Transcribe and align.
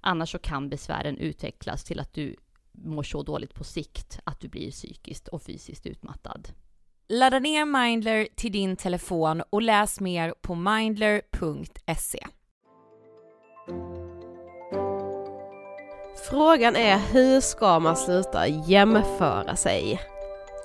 Annars 0.00 0.32
så 0.32 0.38
kan 0.38 0.68
besvären 0.68 1.18
utvecklas 1.18 1.84
till 1.84 2.00
att 2.00 2.14
du 2.14 2.36
mår 2.72 3.02
så 3.02 3.22
dåligt 3.22 3.54
på 3.54 3.64
sikt 3.64 4.20
att 4.24 4.40
du 4.40 4.48
blir 4.48 4.70
psykiskt 4.70 5.28
och 5.28 5.42
fysiskt 5.42 5.86
utmattad. 5.86 6.48
Ladda 7.08 7.38
ner 7.38 7.64
Mindler 7.64 8.28
till 8.34 8.52
din 8.52 8.76
telefon 8.76 9.42
och 9.50 9.62
läs 9.62 10.00
mer 10.00 10.34
på 10.40 10.54
mindler.se. 10.54 12.26
Frågan 16.30 16.76
är 16.76 16.98
hur 16.98 17.40
ska 17.40 17.78
man 17.80 17.96
sluta 17.96 18.48
jämföra 18.48 19.56
sig? 19.56 20.00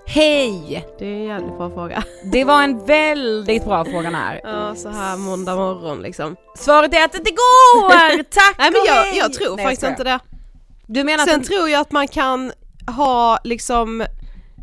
Hej! 0.08 0.88
Det 1.00 1.06
är 1.06 1.14
en 1.14 1.24
jävligt 1.24 1.58
bra 1.58 1.70
fråga. 1.70 2.04
Det 2.32 2.44
var 2.44 2.64
en 2.64 2.86
väldigt 2.86 3.66
bra 3.66 3.86
fråga 3.86 4.10
här. 4.10 4.42
Ja, 4.44 4.76
så 4.76 4.90
här 4.90 5.18
måndag 5.18 5.56
morgon 5.56 6.02
liksom. 6.02 6.36
Svaret 6.56 6.94
är 6.94 7.06
att 7.06 7.12
det 7.12 7.18
inte 7.18 7.32
går! 7.32 8.24
Tack 8.24 8.56
Nej 8.58 8.72
men 8.72 8.82
jag, 8.86 9.16
jag 9.16 9.34
tror 9.34 9.56
Nej, 9.56 9.66
faktiskt 9.66 9.82
skojar. 9.82 9.92
inte 9.92 10.04
det. 10.04 10.20
Du 10.88 11.04
menar 11.04 11.26
Sen 11.26 11.40
att... 11.42 11.48
tror 11.48 11.70
jag 11.70 11.82
att 11.82 11.92
man 11.92 12.08
kan 12.08 12.52
ha 12.88 13.40
liksom 13.44 14.06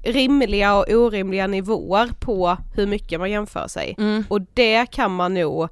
rimliga 0.05 0.75
och 0.75 0.91
orimliga 0.91 1.47
nivåer 1.47 2.09
på 2.21 2.57
hur 2.75 2.87
mycket 2.87 3.21
man 3.21 3.31
jämför 3.31 3.69
sig. 3.69 3.95
Mm. 3.99 4.25
Och 4.29 4.41
det 4.55 4.87
kan 4.87 5.15
man 5.15 5.35
nog 5.35 5.69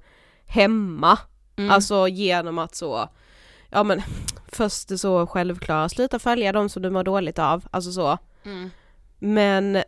hämma. 0.47 1.19
Mm. 1.57 1.71
Alltså 1.71 2.09
genom 2.09 2.59
att 2.59 2.75
så, 2.75 3.09
ja 3.71 3.83
men 3.83 4.03
först 4.49 4.89
det 4.89 4.99
så 4.99 5.27
självklara, 5.27 5.89
sluta 5.89 6.19
följa 6.19 6.53
de 6.53 6.69
som 6.69 6.83
du 6.83 6.91
mår 6.91 7.05
dåligt 7.05 7.39
av, 7.39 7.65
alltså 7.71 7.93
så. 7.93 8.19
Mm. 8.45 8.71
Men 9.21 9.83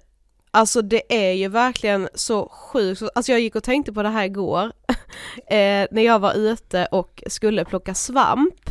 alltså 0.50 0.82
det 0.82 1.02
är 1.08 1.32
ju 1.32 1.49
verkligen 1.49 2.08
så 2.14 2.49
sjukt, 2.49 3.02
alltså 3.14 3.32
jag 3.32 3.40
gick 3.40 3.56
och 3.56 3.64
tänkte 3.64 3.93
på 3.93 4.02
det 4.02 4.08
här 4.08 4.25
igår 4.25 4.64
eh, 5.50 5.87
när 5.90 6.02
jag 6.02 6.19
var 6.19 6.34
ute 6.34 6.87
och 6.87 7.23
skulle 7.26 7.64
plocka 7.64 7.94
svamp. 7.94 8.70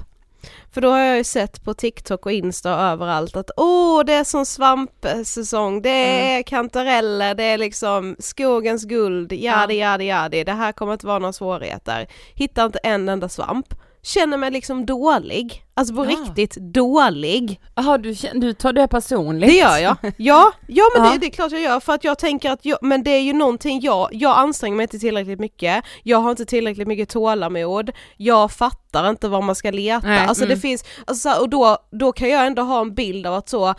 För 0.74 0.82
då 0.82 0.90
har 0.90 1.00
jag 1.00 1.18
ju 1.18 1.24
sett 1.24 1.64
på 1.64 1.74
TikTok 1.74 2.26
och 2.26 2.32
Insta 2.32 2.76
och 2.76 2.82
överallt 2.82 3.36
att 3.36 3.52
åh 3.58 4.04
det 4.06 4.14
är 4.14 4.24
sån 4.24 4.46
svampsäsong, 4.46 5.82
det 5.82 5.90
är 5.90 6.44
kantareller, 6.44 7.36
det 7.36 7.44
är 7.44 7.58
liksom 7.58 8.16
skogens 8.20 8.86
guld, 8.86 9.32
jadi 9.32 9.74
jadi 9.74 10.06
jadi, 10.06 10.44
det 10.44 10.52
här 10.52 10.72
kommer 10.72 10.94
inte 10.94 11.08
vara 11.08 11.20
några 11.20 11.34
svårigheter. 11.34 12.08
Hittar 12.36 12.66
inte 12.66 12.80
en 12.80 13.10
enda 13.10 13.30
svamp. 13.30 13.74
Känner 14.04 14.38
mig 14.38 14.52
liksom 14.52 14.86
dålig, 14.86 15.64
alltså 15.74 15.96
på 15.96 16.06
Ja. 16.06 16.10
riktigt 16.10 16.56
dålig. 16.56 17.60
Jaha, 17.76 17.98
du, 17.98 18.14
du 18.34 18.54
tar 18.54 18.74
det 18.74 18.88
personligt? 18.88 19.50
Det 19.50 19.56
gör 19.56 19.78
jag. 19.78 19.98
Ja, 20.18 20.52
ja 20.68 20.84
men 20.96 21.06
Ja. 21.06 21.12
Det, 21.12 21.18
det 21.18 21.26
är 21.26 21.32
klart 21.32 21.52
jag 21.52 21.62
gör 21.62 21.80
för 21.80 21.94
att 21.94 22.04
jag 22.04 22.20
tänker 22.20 22.52
att 22.52 22.66
jag, 22.66 22.78
men 22.82 23.04
det 23.04 23.12
är 23.12 23.22
ju 23.22 23.34
någonting 23.34 23.82
jag, 23.82 24.10
jag 24.12 24.38
anstränger 24.38 24.76
mig 24.76 24.84
inte 24.84 25.00
tillräckligt 25.00 25.40
mycket, 25.40 25.84
jag 26.04 26.18
har 26.18 26.32
inte 26.32 26.46
tillräckligt 26.46 26.88
mycket 26.88 27.10
tålamod, 27.10 27.92
jag 28.18 28.52
fattar 28.52 29.10
inte 29.10 29.28
var 29.28 29.42
man 29.42 29.56
ska 29.56 29.72
leta, 29.72 30.08
Nej, 30.08 30.28
alltså 30.28 30.46
det 30.46 30.54
mm. 30.54 30.62
finns, 30.62 30.84
alltså 31.08 31.30
och 31.32 31.50
då, 31.50 31.78
då 31.92 32.12
kan 32.12 32.30
jag 32.30 32.46
ändå 32.46 32.62
ha 32.62 32.82
en 32.82 32.96
bild 32.96 33.28
av 33.28 33.34
att 33.34 33.50
så 33.50 33.76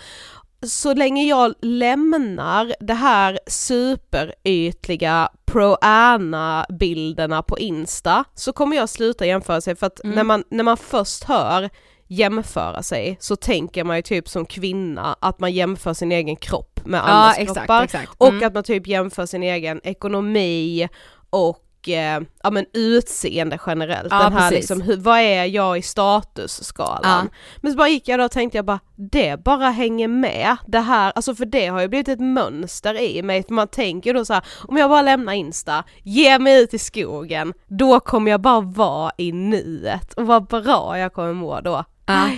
så 0.67 0.95
länge 0.95 1.25
jag 1.25 1.55
lämnar 1.63 2.75
det 2.81 2.95
här 2.95 3.39
superytliga 3.47 5.29
pro-Anna-bilderna 5.45 7.43
på 7.43 7.59
Insta 7.59 8.25
så 8.35 8.53
kommer 8.53 8.77
jag 8.77 8.89
sluta 8.89 9.27
jämföra 9.27 9.61
sig 9.61 9.77
för 9.77 9.87
att 9.87 10.05
Mm. 10.05 10.17
när, 10.17 10.25
man, 10.25 10.45
när 10.51 10.65
man 10.65 10.77
först 10.77 11.25
hör 11.25 11.71
jämföra 12.09 12.83
sig 12.83 13.17
så 13.21 13.37
tänker 13.37 13.85
man 13.85 13.97
ju 13.97 14.03
typ 14.03 14.29
som 14.29 14.47
kvinna 14.47 15.17
att 15.21 15.41
man 15.41 15.53
jämför 15.53 15.95
sin 15.95 16.13
egen 16.13 16.37
kropp 16.37 16.81
med 16.85 16.99
Ja, 16.99 17.03
andras 17.03 17.39
exakt, 17.39 17.59
kroppar 17.59 17.83
exakt. 17.85 18.13
och 18.19 18.29
Mm. 18.29 18.47
att 18.47 18.55
man 18.55 18.63
typ 18.63 18.87
jämför 18.87 19.27
sin 19.27 19.43
egen 19.43 19.81
ekonomi 19.85 20.89
och 21.31 21.59
eh, 21.89 22.21
ja 22.43 22.51
men 22.51 22.67
utseende 22.73 23.59
generellt. 23.67 24.09
Ja, 24.11 24.23
Den 24.23 24.33
här 24.33 24.49
precis. 24.49 24.59
liksom, 24.59 24.81
hur, 24.81 24.97
vad 24.97 25.19
är 25.19 25.45
jag 25.45 25.79
i 25.79 25.83
statusskalan? 25.83 27.31
Men 27.57 27.73
så 27.73 27.79
bara 27.79 27.89
gick 27.89 28.09
jag 28.09 28.19
då 28.21 28.25
och 28.25 28.31
tänkte 28.31 28.59
jag 28.59 28.65
bara, 28.65 28.81
det 28.97 29.45
bara 29.45 29.71
hänger 29.71 30.09
med 30.09 30.57
det 30.67 30.81
här, 30.81 31.13
alltså 31.15 31.35
för 31.35 31.45
det 31.45 31.67
har 31.67 31.81
ju 31.81 31.89
blivit 31.89 32.09
ett 32.09 32.21
mönster 32.21 33.01
i 33.01 33.23
mig, 33.23 33.43
för 33.43 33.55
man 33.55 33.69
tänker 33.69 34.15
då 34.15 34.25
så 34.25 34.35
här, 34.35 34.43
om 34.69 34.77
jag 34.77 34.91
bara 34.91 35.03
lämnar 35.03 35.33
Insta, 35.33 35.85
ger 36.03 36.39
mig 36.39 36.63
ut 36.63 36.75
i 36.75 36.79
skogen, 36.79 37.53
då 37.67 38.01
kommer 38.01 38.31
jag 38.31 38.41
bara 38.41 38.61
vara 38.61 39.13
i 39.17 39.33
nuet 39.33 40.13
och 40.13 40.27
vad 40.27 40.47
bra 40.47 40.99
jag 40.99 41.13
kommer 41.13 41.33
må 41.33 41.61
då. 41.61 41.85
Ja. 42.07 42.29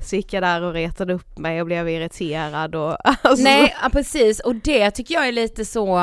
Så 0.00 0.16
gick 0.16 0.32
jag 0.32 0.42
där 0.42 0.62
och 0.62 0.72
retade 0.72 1.14
upp 1.14 1.38
mig 1.38 1.60
och 1.60 1.66
blev 1.66 1.88
irriterad 1.88 2.74
och 2.74 2.96
alltså, 3.22 3.44
Nej, 3.44 3.76
ja, 3.82 3.88
precis. 3.88 4.40
Och 4.40 4.54
det 4.54 4.90
tycker 4.90 5.14
jag 5.14 5.28
är 5.28 5.32
lite 5.32 5.64
så, 5.64 5.98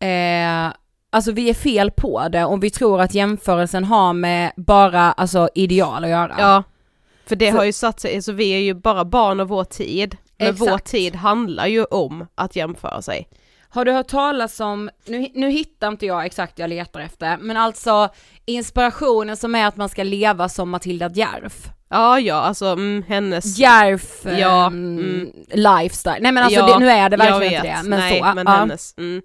eh, 0.00 0.72
alltså 1.10 1.32
vi 1.32 1.50
är 1.50 1.54
fel 1.54 1.90
på 1.90 2.28
det 2.28 2.44
om 2.44 2.60
vi 2.60 2.70
tror 2.70 3.00
att 3.00 3.14
jämförelsen 3.14 3.84
har 3.84 4.12
med 4.12 4.52
bara 4.56 5.12
alltså 5.12 5.48
ideal 5.54 6.04
att 6.04 6.10
göra. 6.10 6.34
Ja, 6.38 6.62
för 7.26 7.36
det 7.36 7.50
För- 7.50 7.58
har 7.58 7.64
ju 7.64 7.72
satt 7.72 8.00
sig, 8.00 8.22
så 8.22 8.32
vi 8.32 8.50
är 8.50 8.58
ju 8.58 8.74
bara 8.74 9.04
barn 9.04 9.40
av 9.40 9.48
vår 9.48 9.64
tid, 9.64 10.16
men 10.38 10.48
Exakt. 10.48 10.70
vår 10.70 10.78
tid 10.78 11.16
handlar 11.16 11.66
ju 11.66 11.84
om 11.84 12.26
att 12.34 12.56
jämföra 12.56 13.02
sig. 13.02 13.28
Har 13.70 13.84
du 13.84 13.92
hört 13.92 14.08
talas 14.08 14.60
om, 14.60 14.90
nu, 15.06 15.28
nu 15.34 15.50
hittar 15.50 15.88
inte 15.88 16.06
jag 16.06 16.26
exakt 16.26 16.58
jag 16.58 16.70
letar 16.70 17.00
efter, 17.00 17.36
men 17.36 17.56
alltså 17.56 18.08
inspirationen 18.44 19.36
som 19.36 19.54
är 19.54 19.66
att 19.66 19.76
man 19.76 19.88
ska 19.88 20.02
leva 20.02 20.48
som 20.48 20.70
Matilda 20.70 21.10
Djerf. 21.10 21.68
Ja, 21.90 22.20
ja, 22.20 22.34
alltså 22.34 22.66
mm, 22.66 23.04
hennes 23.08 23.58
Djerf 23.58 24.24
Ja, 24.24 24.66
ehm, 24.66 24.98
mm. 24.98 25.30
lifestyle. 25.52 26.18
Nej 26.20 26.32
men 26.32 26.44
alltså 26.44 26.60
Ja, 26.60 26.66
det, 26.66 26.78
nu 26.78 26.90
är 26.90 27.10
det 27.10 27.16
verkligen 27.16 27.52
inte 27.52 27.66
det. 27.66 27.80
Men 27.84 28.00
Nej, 28.00 28.18
så, 28.18 28.24
men 28.34 28.46
ja. 28.46 28.52
hennes, 28.52 28.94
mm. 28.98 29.22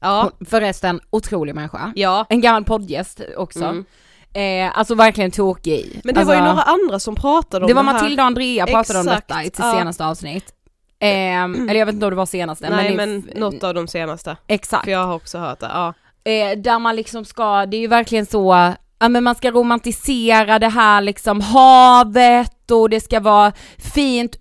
Ja, 0.00 0.30
Hon- 0.38 0.46
Förresten, 0.46 1.00
otrolig 1.10 1.54
människa. 1.54 1.92
ja. 1.96 2.26
En 2.28 2.40
gammal 2.40 2.64
poddgäst 2.64 3.20
också. 3.36 3.64
Mm. 3.64 3.84
Eh, 4.32 4.78
alltså 4.78 4.94
verkligen 4.94 5.30
tokig. 5.30 6.00
Men 6.04 6.14
det 6.14 6.20
alltså, 6.20 6.34
var 6.34 6.40
ju 6.42 6.48
några 6.48 6.62
andra 6.62 6.98
som 6.98 7.14
pratade 7.14 7.64
om 7.64 7.68
Det 7.68 7.74
var 7.74 7.82
här. 7.82 7.92
Matilda 7.92 8.22
och 8.22 8.26
Andrea 8.26 8.66
pratade 8.66 8.98
om 9.00 9.06
Exakt, 9.08 9.28
detta 9.28 9.42
i 9.42 9.44
sitt 9.44 9.58
ja. 9.58 9.72
senaste 9.78 10.06
avsnitt. 10.06 10.52
Ehm, 11.00 11.68
eller 11.68 11.78
jag 11.80 11.86
vet 11.86 11.92
inte 11.94 12.06
om 12.06 12.10
det 12.10 12.16
var 12.16 12.26
senaste. 12.26 12.70
Nej 12.70 12.90
det- 12.90 12.96
men 12.96 13.30
något 13.34 13.64
av 13.64 13.74
de 13.74 13.88
senaste. 13.88 14.36
Exakt. 14.46 14.84
För 14.84 14.90
jag 14.90 15.06
har 15.06 15.14
också 15.14 15.38
hört 15.38 15.60
det, 15.60 15.66
ja. 15.72 15.94
Eh, 16.32 16.58
där 16.58 16.78
man 16.78 16.96
liksom 16.96 17.24
ska, 17.24 17.66
det 17.66 17.76
är 17.76 17.80
ju 17.80 17.86
verkligen 17.86 18.26
så, 18.26 18.72
ja 18.98 19.08
men 19.08 19.24
man 19.24 19.34
ska 19.34 19.50
romantisera 19.50 20.58
det 20.58 20.68
här 20.68 21.00
liksom 21.00 21.40
havet 21.40 22.70
och 22.70 22.90
det 22.90 23.00
ska 23.00 23.20
vara 23.20 23.52
fint 23.94 24.36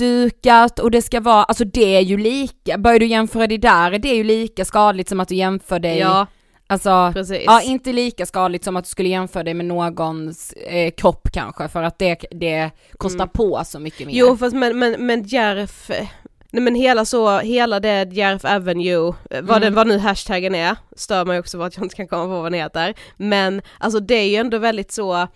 uppdukat 0.00 0.78
och 0.78 0.90
det 0.90 1.02
ska 1.02 1.20
vara, 1.20 1.44
alltså 1.44 1.64
det 1.64 1.96
är 1.96 2.00
ju 2.00 2.16
lika, 2.16 2.78
börjar 2.78 2.98
du 2.98 3.06
jämföra 3.06 3.46
det 3.46 3.58
där, 3.58 3.98
det 3.98 4.08
är 4.08 4.14
ju 4.14 4.24
lika 4.24 4.64
skadligt 4.64 5.08
som 5.08 5.20
att 5.20 5.28
du 5.28 5.34
jämför 5.34 5.78
dig, 5.78 5.98
Ja, 5.98 6.26
alltså 6.66 7.10
precis. 7.14 7.42
Ja, 7.46 7.62
inte 7.62 7.92
lika 7.92 8.26
skadligt 8.26 8.64
som 8.64 8.76
att 8.76 8.84
du 8.84 8.88
skulle 8.90 9.08
jämföra 9.08 9.42
dig 9.42 9.54
med 9.54 9.66
någons 9.66 10.52
eh, 10.52 10.90
kropp 10.90 11.28
kanske, 11.32 11.68
för 11.68 11.82
att 11.82 11.98
det, 11.98 12.16
det 12.30 12.70
kostar 12.98 13.26
på 13.26 13.62
så 13.64 13.78
mycket 13.78 14.06
mer. 14.06 14.14
Mm. 14.14 14.16
Jo 14.28 14.36
fast 14.36 14.56
men, 14.56 14.78
men, 14.78 15.06
men 15.06 15.22
Järf, 15.22 15.90
nej 16.50 16.62
men 16.62 16.74
hela 16.74 17.04
så, 17.04 17.38
hela 17.38 17.80
det 17.80 18.08
Järf 18.12 18.44
Avenue, 18.44 19.08
eh, 19.30 19.42
vad, 19.42 19.56
Mm. 19.56 19.60
den, 19.60 19.74
vad 19.74 19.86
nu 19.86 19.98
hashtaggen 19.98 20.54
är, 20.54 20.76
stör 20.96 21.24
mig 21.24 21.38
också 21.38 21.58
för 21.58 21.66
att 21.66 21.76
jag 21.76 21.84
inte 21.84 21.96
kan 21.96 22.08
komma 22.08 22.24
på 22.24 22.42
vad 22.42 22.44
den 22.52 22.60
heter, 22.60 22.94
men 23.16 23.62
alltså 23.78 24.00
det 24.00 24.14
är 24.14 24.28
ju 24.28 24.36
ändå 24.36 24.58
väldigt 24.58 24.92
så, 24.92 25.14
eh, 25.16 25.28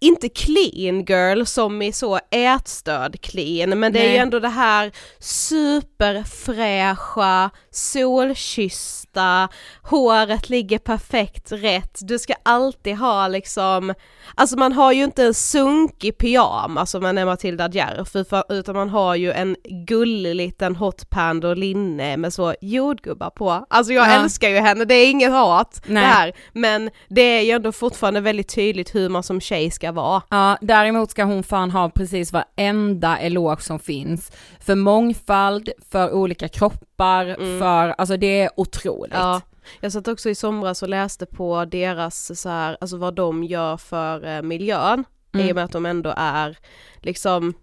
inte 0.00 0.28
clean 0.28 1.04
girl 1.04 1.44
som 1.44 1.82
i 1.82 1.92
så 1.92 2.18
ätstörd 2.30 3.20
clean, 3.20 3.78
men 3.80 3.92
det 3.92 3.98
är 3.98 4.02
Nej. 4.04 4.12
ju 4.12 4.18
ändå 4.18 4.38
det 4.40 4.48
här 4.48 4.92
superfräscha, 5.18 7.50
solkyssta, 7.70 9.48
håret 9.82 10.48
ligger 10.50 10.78
perfekt 10.78 11.52
rätt, 11.52 11.98
du 12.02 12.18
ska 12.18 12.34
alltid 12.42 12.96
ha 12.96 13.28
liksom, 13.28 13.94
alltså 14.34 14.56
man 14.58 14.72
har 14.72 14.92
ju 14.92 15.04
inte 15.04 15.24
en 15.24 15.34
sunkig 15.34 16.18
pyjamas 16.18 16.90
som 16.90 17.02
man 17.02 17.18
är 17.18 17.24
Matilda 17.24 17.68
Djerf, 17.70 18.16
utan- 18.16 18.76
man 18.76 18.88
har 18.88 19.14
ju 19.14 19.32
en 19.32 19.56
gullig 19.86 20.34
liten 20.34 20.76
hot 20.76 21.10
pand 21.10 21.44
och 21.44 21.56
linne 21.56 22.16
med 22.16 22.32
så 22.32 22.54
jordgubbar 22.60 23.30
på. 23.30 23.66
Alltså 23.70 23.92
jag 23.92 24.06
Ja. 24.08 24.12
älskar 24.22 24.48
ju 24.48 24.56
henne, 24.58 24.84
det 24.84 24.94
är 24.94 25.10
inget 25.10 25.30
hat 25.32 25.82
Nej. 25.86 26.02
det 26.02 26.08
här, 26.08 26.32
men 26.52 26.90
det 27.08 27.20
är 27.22 27.40
ju 27.42 27.50
ändå 27.50 27.72
fortfarande 27.72 28.20
väldigt 28.20 28.54
tydligt 28.54 28.94
hur 28.94 29.08
man 29.08 29.22
som 29.22 29.40
tjej 29.40 29.70
ska 29.70 29.89
vara. 29.92 30.22
Ja, 30.30 30.58
däremot 30.60 31.10
ska 31.10 31.24
hon 31.24 31.42
fan 31.42 31.70
ha 31.70 31.90
precis 31.90 32.32
varenda 32.32 33.18
eloge 33.18 33.62
som 33.62 33.78
finns. 33.78 34.32
För 34.60 34.74
mångfald, 34.74 35.70
för 35.90 36.12
olika 36.12 36.48
kroppar, 36.48 37.58
för, 37.60 37.94
alltså 37.98 38.16
det 38.16 38.40
är 38.40 38.50
otroligt. 38.56 39.14
Mm. 39.14 39.26
Ja. 39.26 39.40
Jag 39.80 39.92
satt 39.92 40.08
också 40.08 40.30
i 40.30 40.34
somras 40.34 40.82
och 40.82 40.88
läste 40.88 41.26
på 41.26 41.64
deras 41.64 42.40
så 42.40 42.48
här, 42.48 42.76
alltså 42.80 42.96
vad 42.96 43.14
de 43.14 43.44
gör 43.44 43.76
för 43.76 44.26
eh, 44.36 44.42
miljön, 44.42 45.04
Mm. 45.32 45.46
i 45.48 45.52
och 45.52 45.54
med 45.54 45.64
att 45.64 45.72
de 45.72 45.86
ändå 45.86 46.14
är 46.16 46.58
liksom 46.98 47.54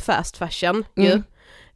fast 0.00 0.36
fashion 0.36 0.84
ju. 0.96 1.06
Mm. 1.06 1.22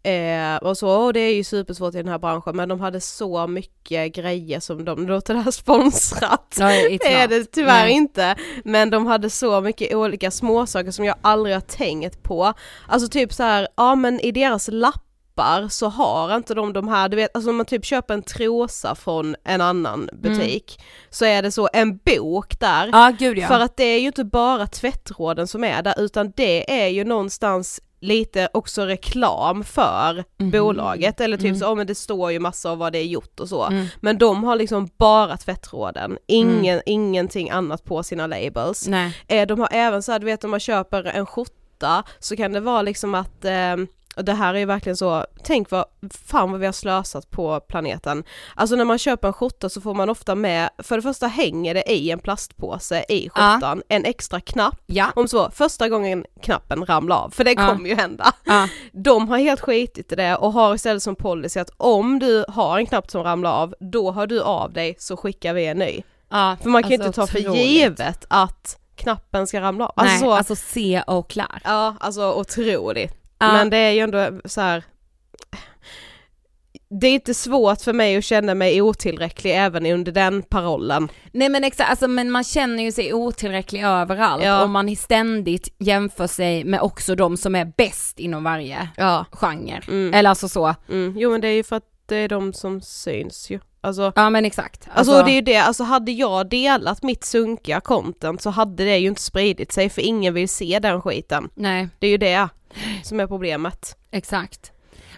Eh, 0.02 0.56
och 0.56 0.78
så, 0.78 0.90
och 0.90 1.12
det 1.12 1.20
är 1.20 1.34
ju 1.34 1.44
supersvårt 1.44 1.94
i 1.94 1.96
den 1.96 2.08
här 2.08 2.18
branschen 2.18 2.56
men 2.56 2.68
de 2.68 2.80
hade 2.80 3.00
så 3.00 3.46
mycket 3.46 4.14
grejer 4.14 4.60
som 4.60 4.84
de, 4.84 5.06
låter 5.06 5.34
det 5.34 5.40
här 5.40 5.50
sponsrat. 5.50 6.56
It's 6.58 6.98
Det 7.00 7.12
är 7.12 7.28
det 7.28 7.44
tyvärr 7.44 7.84
Nej. 7.84 7.92
inte, 7.92 8.36
men 8.64 8.90
de 8.90 9.06
hade 9.06 9.30
så 9.30 9.60
mycket 9.60 9.94
olika 9.94 10.30
småsaker 10.30 10.90
som 10.90 11.04
jag 11.04 11.16
aldrig 11.22 11.56
har 11.56 11.60
tänkt 11.60 12.22
på. 12.22 12.52
Alltså 12.88 13.08
typ 13.08 13.32
så 13.32 13.42
här, 13.42 13.68
ja 13.76 13.94
men 13.94 14.20
i 14.20 14.32
deras 14.32 14.68
shoppar 15.40 15.68
så 15.68 15.88
har 15.88 16.36
inte 16.36 16.54
de 16.54 16.72
de 16.72 16.88
här, 16.88 17.08
du 17.08 17.16
vet, 17.16 17.36
alltså 17.36 17.50
om 17.50 17.56
man 17.56 17.66
typ 17.66 17.84
köper 17.84 18.14
en 18.14 18.22
trosa 18.22 18.94
från 18.94 19.36
en 19.44 19.60
annan 19.60 20.08
butik 20.12 20.80
så 21.10 21.24
är 21.24 21.42
det 21.42 21.52
så 21.52 21.68
en 21.72 21.96
bok 21.96 22.60
där. 22.60 22.90
Ja 22.92 23.12
gud 23.18 23.38
ja. 23.38 23.48
För 23.48 23.60
att 23.60 23.76
det 23.76 23.84
är 23.84 24.00
ju 24.00 24.06
inte 24.06 24.24
bara 24.24 24.66
tvättråden 24.66 25.46
som 25.46 25.64
är 25.64 25.82
där 25.82 25.94
utan 26.00 26.32
det 26.36 26.82
är 26.82 26.88
ju 26.88 27.04
någonstans 27.04 27.80
lite 28.00 28.48
också 28.52 28.82
reklam 28.86 29.64
för 29.64 30.24
Mhm. 30.38 30.50
bolaget 30.50 31.20
eller 31.20 31.36
typ 31.36 31.44
Mm. 31.46 31.58
så, 31.58 31.64
ja 31.64 31.74
men 31.74 31.86
det 31.86 31.94
står 31.94 32.32
ju 32.32 32.38
massa 32.40 32.70
av 32.70 32.78
vad 32.78 32.92
det 32.92 32.98
är 32.98 33.04
gjort 33.06 33.40
och 33.40 33.48
så. 33.48 33.64
Mm. 33.66 33.86
Men 34.00 34.18
de 34.18 34.44
har 34.44 34.56
liksom 34.56 34.88
bara 34.98 35.36
tvättråden, 35.36 36.18
ingen, 36.26 36.80
ingenting 36.86 37.50
annat 37.50 37.84
på 37.84 38.02
sina 38.02 38.26
labels. 38.26 38.88
Nej. 38.88 39.16
Eh, 39.28 39.46
de 39.46 39.60
har 39.60 39.68
även 39.72 40.02
så 40.02 40.12
här, 40.12 40.18
du 40.18 40.26
vet 40.26 40.44
om 40.44 40.50
man 40.50 40.60
köper 40.60 41.04
en 41.04 41.26
skjorta 41.26 42.02
så 42.18 42.36
kan 42.36 42.52
det 42.52 42.60
vara 42.60 42.82
liksom 42.82 43.14
att 43.14 43.44
eh, 43.44 43.76
och 44.20 44.24
det 44.24 44.32
här 44.32 44.54
är 44.54 44.58
ju 44.58 44.64
verkligen 44.64 44.96
så, 44.96 45.26
tänk 45.44 45.70
vad, 45.70 45.84
fan 46.24 46.50
vad 46.50 46.60
vi 46.60 46.66
har 46.66 46.72
slösat 46.72 47.30
på 47.30 47.60
planeten. 47.60 48.24
Alltså 48.54 48.76
när 48.76 48.84
man 48.84 48.98
köper 48.98 49.28
en 49.28 49.34
skjorta 49.34 49.68
så 49.68 49.80
får 49.80 49.94
man 49.94 50.10
ofta 50.10 50.34
med, 50.34 50.70
för 50.78 50.96
det 50.96 51.02
första 51.02 51.26
hänger 51.26 51.74
det 51.74 51.92
i 51.92 52.10
en 52.10 52.18
plastpåse 52.18 53.04
i 53.08 53.28
skjortan, 53.28 53.82
en 53.88 54.04
extra 54.04 54.40
knapp. 54.40 54.80
Ja. 54.86 55.06
Om 55.16 55.28
så, 55.28 55.50
första 55.50 55.88
gången 55.88 56.24
knappen 56.42 56.86
ramlar 56.86 57.16
av, 57.16 57.30
för 57.30 57.44
det 57.44 57.52
Ja. 57.52 57.68
kommer 57.68 57.88
ju 57.88 57.94
hända. 57.94 58.32
Ja. 58.44 58.68
De 58.92 59.28
har 59.28 59.38
helt 59.38 59.60
skitit 59.60 60.12
i 60.12 60.14
det 60.14 60.36
och 60.36 60.52
har 60.52 60.74
istället 60.74 61.02
som 61.02 61.16
policy 61.16 61.60
att 61.60 61.70
om 61.76 62.18
du 62.18 62.44
har 62.48 62.78
en 62.78 62.86
knapp 62.86 63.10
som 63.10 63.22
ramlar 63.22 63.52
av, 63.52 63.74
då 63.80 64.10
har 64.10 64.26
du 64.26 64.42
av 64.42 64.72
dig 64.72 64.96
så 64.98 65.16
skickar 65.16 65.54
vi 65.54 65.66
en 65.66 65.78
ny. 65.78 66.02
ja. 66.30 66.56
För 66.62 66.68
man 66.70 66.82
kan 66.82 66.90
ju 66.90 66.94
Alltså, 66.96 67.06
inte 67.08 67.20
ta 67.20 67.26
för 67.26 67.38
otroligt. 67.40 67.66
givet 67.66 68.24
att 68.28 68.76
knappen 68.94 69.46
ska 69.46 69.60
ramla 69.60 69.86
av. 69.86 69.92
Alltså 69.96 70.12
Nej, 70.12 70.20
så, 70.20 70.32
alltså 70.32 70.56
se 70.56 71.02
och 71.06 71.30
klar. 71.30 71.60
Ja, 71.64 71.94
alltså 72.00 72.32
otroligt. 72.32 73.14
Ja. 73.40 73.52
Men 73.52 73.70
det 73.70 73.76
är 73.76 73.90
ju 73.90 74.00
ändå 74.00 74.40
så 74.44 74.60
här. 74.60 74.84
Det 77.00 77.06
är 77.06 77.12
inte 77.14 77.34
svårt 77.34 77.80
för 77.80 77.92
mig 77.92 78.16
att 78.16 78.24
känna 78.24 78.54
mig 78.54 78.82
otillräcklig 78.82 79.56
även 79.56 79.86
under 79.86 80.12
den 80.12 80.42
parollen. 80.42 81.08
Nej 81.32 81.48
men 81.48 81.64
exakt, 81.64 81.90
alltså, 81.90 82.08
men 82.08 82.30
man 82.30 82.44
känner 82.44 82.82
ju 82.82 82.92
sig 82.92 83.12
otillräcklig 83.14 83.82
överallt 83.84 84.44
Ja. 84.44 84.62
och 84.62 84.70
man 84.70 84.96
ständigt 84.96 85.68
jämför 85.78 86.26
sig 86.26 86.64
med 86.64 86.80
också 86.80 87.14
de 87.14 87.36
som 87.36 87.54
är 87.54 87.64
bäst 87.76 88.18
inom 88.18 88.44
varje 88.44 88.88
Ja. 88.96 89.24
genre. 89.32 89.80
Mm. 89.88 90.14
Eller 90.14 90.30
alltså 90.30 90.48
så, 90.48 90.74
Mm. 90.88 91.14
Jo 91.18 91.30
men 91.30 91.40
det 91.40 91.48
är 91.48 91.52
ju 91.54 91.62
för 91.64 91.76
att 91.76 91.84
det 92.06 92.16
är 92.16 92.28
de 92.28 92.52
som 92.52 92.80
syns 92.80 93.50
ju. 93.50 93.60
Alltså, 93.80 94.12
ja 94.16 94.30
men 94.30 94.44
exakt. 94.44 94.88
alltså, 94.94 95.22
det 95.22 95.30
är 95.30 95.34
ju 95.34 95.40
det, 95.40 95.56
alltså 95.56 95.82
hade 95.84 96.12
jag 96.12 96.48
delat 96.48 97.02
mitt 97.02 97.24
sunkiga 97.24 97.80
content 97.80 98.42
så 98.42 98.50
hade 98.50 98.84
det 98.84 98.98
ju 98.98 99.08
inte 99.08 99.22
spridit 99.22 99.72
sig 99.72 99.88
för 99.90 100.02
ingen 100.02 100.34
vill 100.34 100.48
se 100.48 100.78
den 100.82 101.02
skiten. 101.02 101.48
Nej, 101.54 101.88
Det 101.98 102.06
är 102.06 102.10
ju 102.10 102.16
det 102.18 102.48
som 103.02 103.20
är 103.20 103.26
problemet. 103.26 103.96
exakt. 104.10 104.72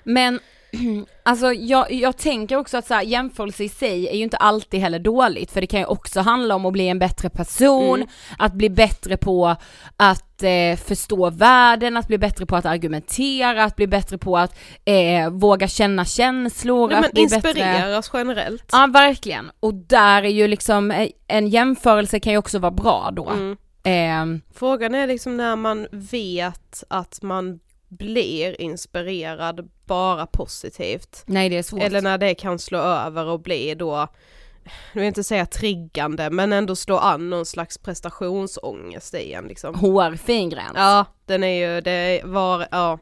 Men 0.04 0.40
alltså 1.23 1.52
jag, 1.52 1.92
jag 1.92 2.16
tänker 2.16 2.56
också 2.56 2.76
att 2.76 2.87
så 2.87 2.94
här, 2.94 3.02
jämförelse 3.02 3.64
i 3.64 3.68
sig 3.68 4.09
är 4.09 4.14
ju 4.16 4.23
inte 4.23 4.37
alltid 4.37 4.80
heller 4.80 4.99
dåligt 4.99 5.50
för 5.52 5.61
det 5.61 5.66
kan 5.66 5.80
ju 5.80 5.87
också 5.87 6.21
handla 6.21 6.54
om 6.54 6.66
att 6.66 6.73
bli 6.73 6.88
en 6.88 6.99
bättre 6.99 7.30
person, 7.30 7.94
Mm. 7.97 8.09
att 8.38 8.52
bli 8.54 8.71
bättre 8.71 9.16
på 9.16 9.56
att 9.97 10.42
eh, 10.42 10.76
förstå 10.76 11.30
världen, 11.30 11.97
att 11.97 12.06
bli 12.09 12.18
bättre 12.18 12.47
på 12.47 12.56
att 12.56 12.66
argumentera, 12.66 13.64
att 13.64 13.76
bli 13.76 13.87
bättre 13.87 14.18
på 14.18 14.38
att 14.38 14.59
eh, 14.85 15.30
våga 15.30 15.68
känna 15.68 16.04
känslor, 16.04 16.92
Ja, 16.92 16.99
att 16.99 17.12
bli 17.12 17.23
bättre 17.26 17.49
inspireras 17.49 18.11
generellt. 18.12 18.64
Ja 18.73 18.87
verkligen, 18.92 19.50
och 19.61 19.75
där 19.75 20.23
är 20.23 20.28
ju 20.28 20.49
liksom 20.49 20.90
eh, 20.90 21.09
en 21.26 21.49
jämförelse 21.49 22.21
kan 22.21 22.32
ju 22.32 22.38
också 22.38 22.59
vara 22.59 22.71
bra 22.73 23.11
då. 23.12 23.28
Mm. 23.28 23.56
Ehm, 23.83 24.41
Frågan 24.55 24.95
är 24.95 25.07
liksom 25.07 25.37
när 25.37 25.57
man 25.57 25.87
vet 25.93 26.85
att 26.89 27.23
man 27.23 27.61
blir 27.89 28.61
inspirerad 28.61 29.71
bara 29.87 30.27
positivt. 30.27 31.23
nej 31.27 31.49
det 31.49 31.59
är 31.59 31.62
svårt. 31.62 31.83
Eller 31.83 32.03
när 32.03 32.19
det 32.19 32.35
kan 32.35 32.59
slå 32.59 32.79
över 32.79 33.27
och 33.27 33.41
bli 33.41 33.75
då, 33.75 34.09
jag 34.93 35.01
vill 35.01 35.05
inte 35.09 35.25
säga 35.25 35.47
triggande, 35.47 36.31
men 36.31 36.53
ändå 36.53 36.77
slå 36.77 36.97
an 36.99 37.31
någon 37.31 37.47
slags 37.47 37.79
prestationsångest 37.79 39.15
i 39.15 39.33
en 39.33 39.45
liksom. 39.45 39.75
Hårfin 39.75 40.51
gräns. 40.51 40.73
Ja, 40.75 41.07
den 41.27 41.45
är 41.45 41.75
ju, 41.75 41.81
det 41.81 42.23
var, 42.25 42.67
ja. 42.71 42.99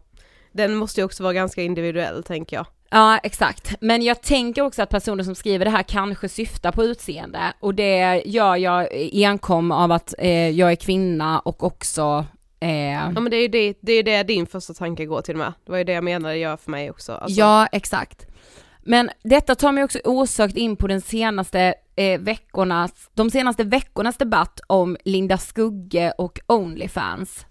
Den 0.53 0.77
måste 0.77 1.01
ju 1.01 1.05
också 1.05 1.23
vara 1.23 1.33
ganska 1.33 1.63
individuell 1.63 2.23
tänker 2.23 2.57
jag. 2.57 2.67
Ja 2.91 3.19
exakt, 3.19 3.75
men 3.81 4.03
jag 4.03 4.23
tänker 4.23 4.63
också 4.63 4.83
att 4.83 4.91
personer 4.91 5.25
som 5.25 5.35
skriver 5.35 5.65
det 5.65 5.71
här 5.71 5.83
kanske 5.83 6.29
syftar 6.29 6.73
på 6.73 6.85
utseende 6.85 7.53
och 7.61 7.75
det 7.75 8.23
gör 8.25 8.57
jag 8.57 8.89
enkom 9.13 9.73
av 9.73 9.93
att 9.93 10.15
eh, 10.19 10.49
jag 10.49 10.73
är 10.73 10.77
kvinna 10.77 11.39
och 11.39 11.65
också 11.65 12.27
eh, 12.61 12.93
Ja 12.93 13.11
men 13.11 13.31
det 13.31 13.37
är 13.37 13.43
ju 13.43 13.49
det, 13.49 13.75
det, 13.81 13.93
är 13.93 14.03
det 14.03 14.23
din 14.23 14.47
första 14.47 14.75
tanke 14.75 15.07
går 15.07 15.23
till 15.23 15.37
med. 15.37 15.53
Det 15.65 15.71
var 15.71 15.79
ju 15.79 15.85
det 15.85 15.93
jag 15.93 16.05
menade 16.05 16.37
gör 16.37 16.57
för 16.57 16.71
mig 16.71 16.91
också. 16.91 17.13
Alltså, 17.13 17.41
Ja, 17.41 17.67
exakt. 17.67 18.27
Men 18.83 19.11
detta 19.23 19.55
tar 19.55 19.73
mig 19.73 19.85
också 19.85 19.99
osökt 20.05 20.57
in 20.57 20.77
på 20.77 20.87
den 20.87 21.01
senaste 21.01 21.75
eh, 21.97 22.21
veckornas, 22.21 23.11
de 23.15 23.31
senaste 23.31 23.65
veckornas 23.65 24.17
debatt 24.17 24.61
om 24.67 24.97
Linda 25.05 25.39
Skugge 25.39 26.13
och 26.19 26.41
Onlyfans. 26.47 27.47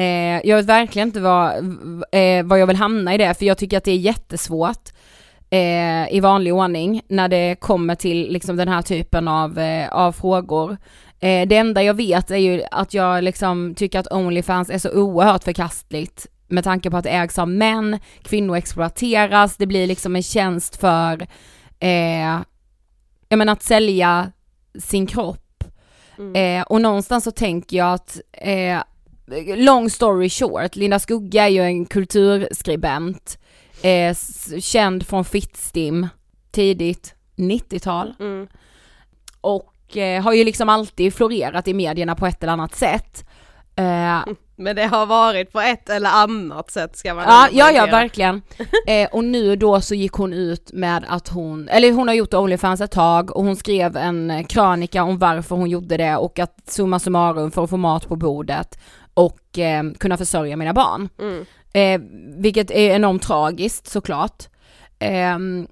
Eh, 0.00 0.40
jag 0.44 0.56
vet 0.56 0.66
verkligen 0.66 1.08
inte 1.08 1.20
vad, 1.20 1.56
eh, 2.12 2.44
vad 2.44 2.58
jag 2.58 2.66
vill 2.66 2.76
hamna 2.76 3.14
i 3.14 3.18
det, 3.18 3.34
för 3.34 3.46
jag 3.46 3.58
tycker 3.58 3.76
att 3.78 3.84
det 3.84 3.90
är 3.90 3.96
jättesvårt 3.96 4.88
eh, 5.50 6.14
i 6.14 6.20
vanlig 6.22 6.54
ordning 6.54 7.02
när 7.08 7.28
det 7.28 7.56
kommer 7.60 7.94
till 7.94 8.32
liksom 8.32 8.56
den 8.56 8.68
här 8.68 8.82
typen 8.82 9.28
av, 9.28 9.58
eh, 9.58 9.92
av 9.92 10.12
frågor. 10.12 10.76
Eh, 11.20 11.48
det 11.48 11.56
enda 11.56 11.82
jag 11.82 11.94
vet 11.94 12.30
är 12.30 12.36
ju 12.36 12.62
att 12.70 12.94
jag 12.94 13.24
liksom 13.24 13.74
tycker 13.74 13.98
att 13.98 14.12
Onlyfans 14.12 14.70
är 14.70 14.78
så 14.78 14.90
oerhört 14.90 15.44
förkastligt 15.44 16.26
med 16.48 16.64
tanke 16.64 16.90
på 16.90 16.96
att 16.96 17.04
det 17.04 17.10
ägs 17.10 17.38
av 17.38 17.48
män, 17.48 17.98
kvinnor 18.22 18.56
exploateras, 18.56 19.56
det 19.56 19.66
blir 19.66 19.86
liksom 19.86 20.16
en 20.16 20.22
tjänst 20.22 20.76
för, 20.76 21.26
eh, 21.78 22.38
jag 23.28 23.38
menar 23.38 23.52
att 23.52 23.62
sälja 23.62 24.32
sin 24.78 25.06
kropp. 25.06 25.64
Mm. 26.18 26.60
Eh, 26.60 26.62
och 26.66 26.80
någonstans 26.80 27.24
så 27.24 27.30
tänker 27.30 27.76
jag 27.76 27.94
att, 27.94 28.20
eh, 28.32 28.78
long 29.56 29.90
story 29.90 30.28
short, 30.30 30.76
Linda 30.76 30.98
Skugga 30.98 31.44
är 31.44 31.48
ju 31.48 31.60
en 31.62 31.86
kulturskribent, 31.86 33.38
eh, 33.82 34.16
känd 34.60 35.06
från 35.06 35.24
Fittstim, 35.24 36.08
tidigt 36.50 37.14
90-tal 37.36 38.14
Mm. 38.20 38.46
och 39.40 39.96
eh, 39.96 40.22
har 40.22 40.32
ju 40.32 40.44
liksom 40.44 40.68
alltid 40.68 41.14
florerat 41.14 41.68
i 41.68 41.74
medierna 41.74 42.14
på 42.14 42.26
ett 42.26 42.42
eller 42.42 42.52
annat 42.52 42.74
sätt. 42.74 43.24
Eh, 43.76 44.18
Men 44.56 44.76
det 44.76 44.86
har 44.86 45.06
varit 45.06 45.52
på 45.52 45.60
ett 45.60 45.88
eller 45.90 46.10
annat 46.10 46.70
sätt 46.70 46.96
ska 46.96 47.14
man 47.14 47.24
Ja, 47.28 47.48
ja, 47.52 47.70
ja 47.70 47.86
verkligen. 47.86 48.42
Eh, 48.86 49.08
och 49.12 49.24
nu 49.24 49.56
då 49.56 49.80
så 49.80 49.94
gick 49.94 50.12
hon 50.12 50.32
ut 50.32 50.72
med 50.72 51.04
att 51.08 51.28
hon, 51.28 51.68
eller 51.68 51.92
hon 51.92 52.08
har 52.08 52.14
gjort 52.14 52.34
Onlyfans 52.34 52.80
ett 52.80 52.90
tag 52.90 53.36
och 53.36 53.44
hon 53.44 53.56
skrev 53.56 53.96
en 53.96 54.44
krönika 54.44 55.02
om 55.02 55.18
varför 55.18 55.56
hon 55.56 55.70
gjorde 55.70 55.96
det 55.96 56.16
och 56.16 56.38
att 56.38 56.56
summa 56.66 56.98
summarum 56.98 57.50
för 57.50 57.64
att 57.64 57.70
få 57.70 57.76
mat 57.76 58.08
på 58.08 58.16
bordet 58.16 58.78
och 59.20 59.58
eh, 59.58 59.92
kunna 59.98 60.16
försörja 60.16 60.56
mina 60.56 60.72
barn. 60.72 61.08
Mm. 61.18 61.46
Eh, 61.72 62.00
vilket 62.42 62.70
är 62.70 62.94
enormt 62.94 63.22
tragiskt 63.22 63.86
såklart. 63.86 64.48
Ehm, 64.98 65.68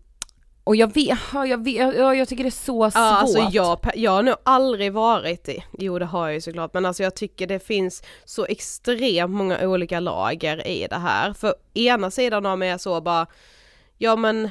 och 0.65 0.77
jag 0.77 0.95
vet, 0.95 1.19
ja, 1.33 1.47
jag, 1.47 1.65
vet 1.65 1.97
ja, 1.97 2.15
jag 2.15 2.29
tycker 2.29 2.45
det 2.45 2.49
är 2.49 2.51
så 2.51 2.91
svårt. 2.91 2.93
Ja, 2.95 3.17
alltså 3.17 3.39
jag, 3.53 3.79
jag 3.95 4.11
har 4.11 4.23
nog 4.23 4.35
aldrig 4.45 4.93
varit 4.93 5.49
i, 5.49 5.65
jo 5.79 5.99
det 5.99 6.05
har 6.05 6.27
jag 6.27 6.35
ju 6.35 6.41
såklart, 6.41 6.75
men 6.75 6.87
alltså 6.87 7.03
jag 7.03 7.15
tycker 7.17 7.47
det 7.47 7.67
finns 7.67 8.03
så 8.25 8.45
extremt 8.45 9.31
många 9.31 9.69
olika 9.69 10.01
lager 10.01 10.67
i 10.67 10.87
det 10.91 10.97
här. 10.97 11.33
För 11.33 11.55
ena 11.75 12.11
sidan 12.11 12.47
av 12.47 12.59
mig 12.59 12.69
är 12.69 12.79
så 12.79 13.01
bara, 13.01 13.27
ja 13.99 14.17
men 14.17 14.51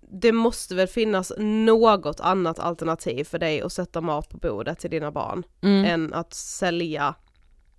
det 0.00 0.32
måste 0.32 0.74
väl 0.74 0.88
finnas 0.88 1.32
något 1.38 2.20
annat 2.20 2.58
alternativ 2.58 3.24
för 3.24 3.38
dig 3.38 3.62
att 3.62 3.72
sätta 3.72 4.00
mat 4.00 4.28
på 4.28 4.36
bordet 4.36 4.78
till 4.78 4.90
dina 4.90 5.10
barn 5.10 5.42
mm, 5.62 5.84
än 5.84 6.14
att 6.14 6.34
sälja 6.34 7.06
eh, 7.08 7.14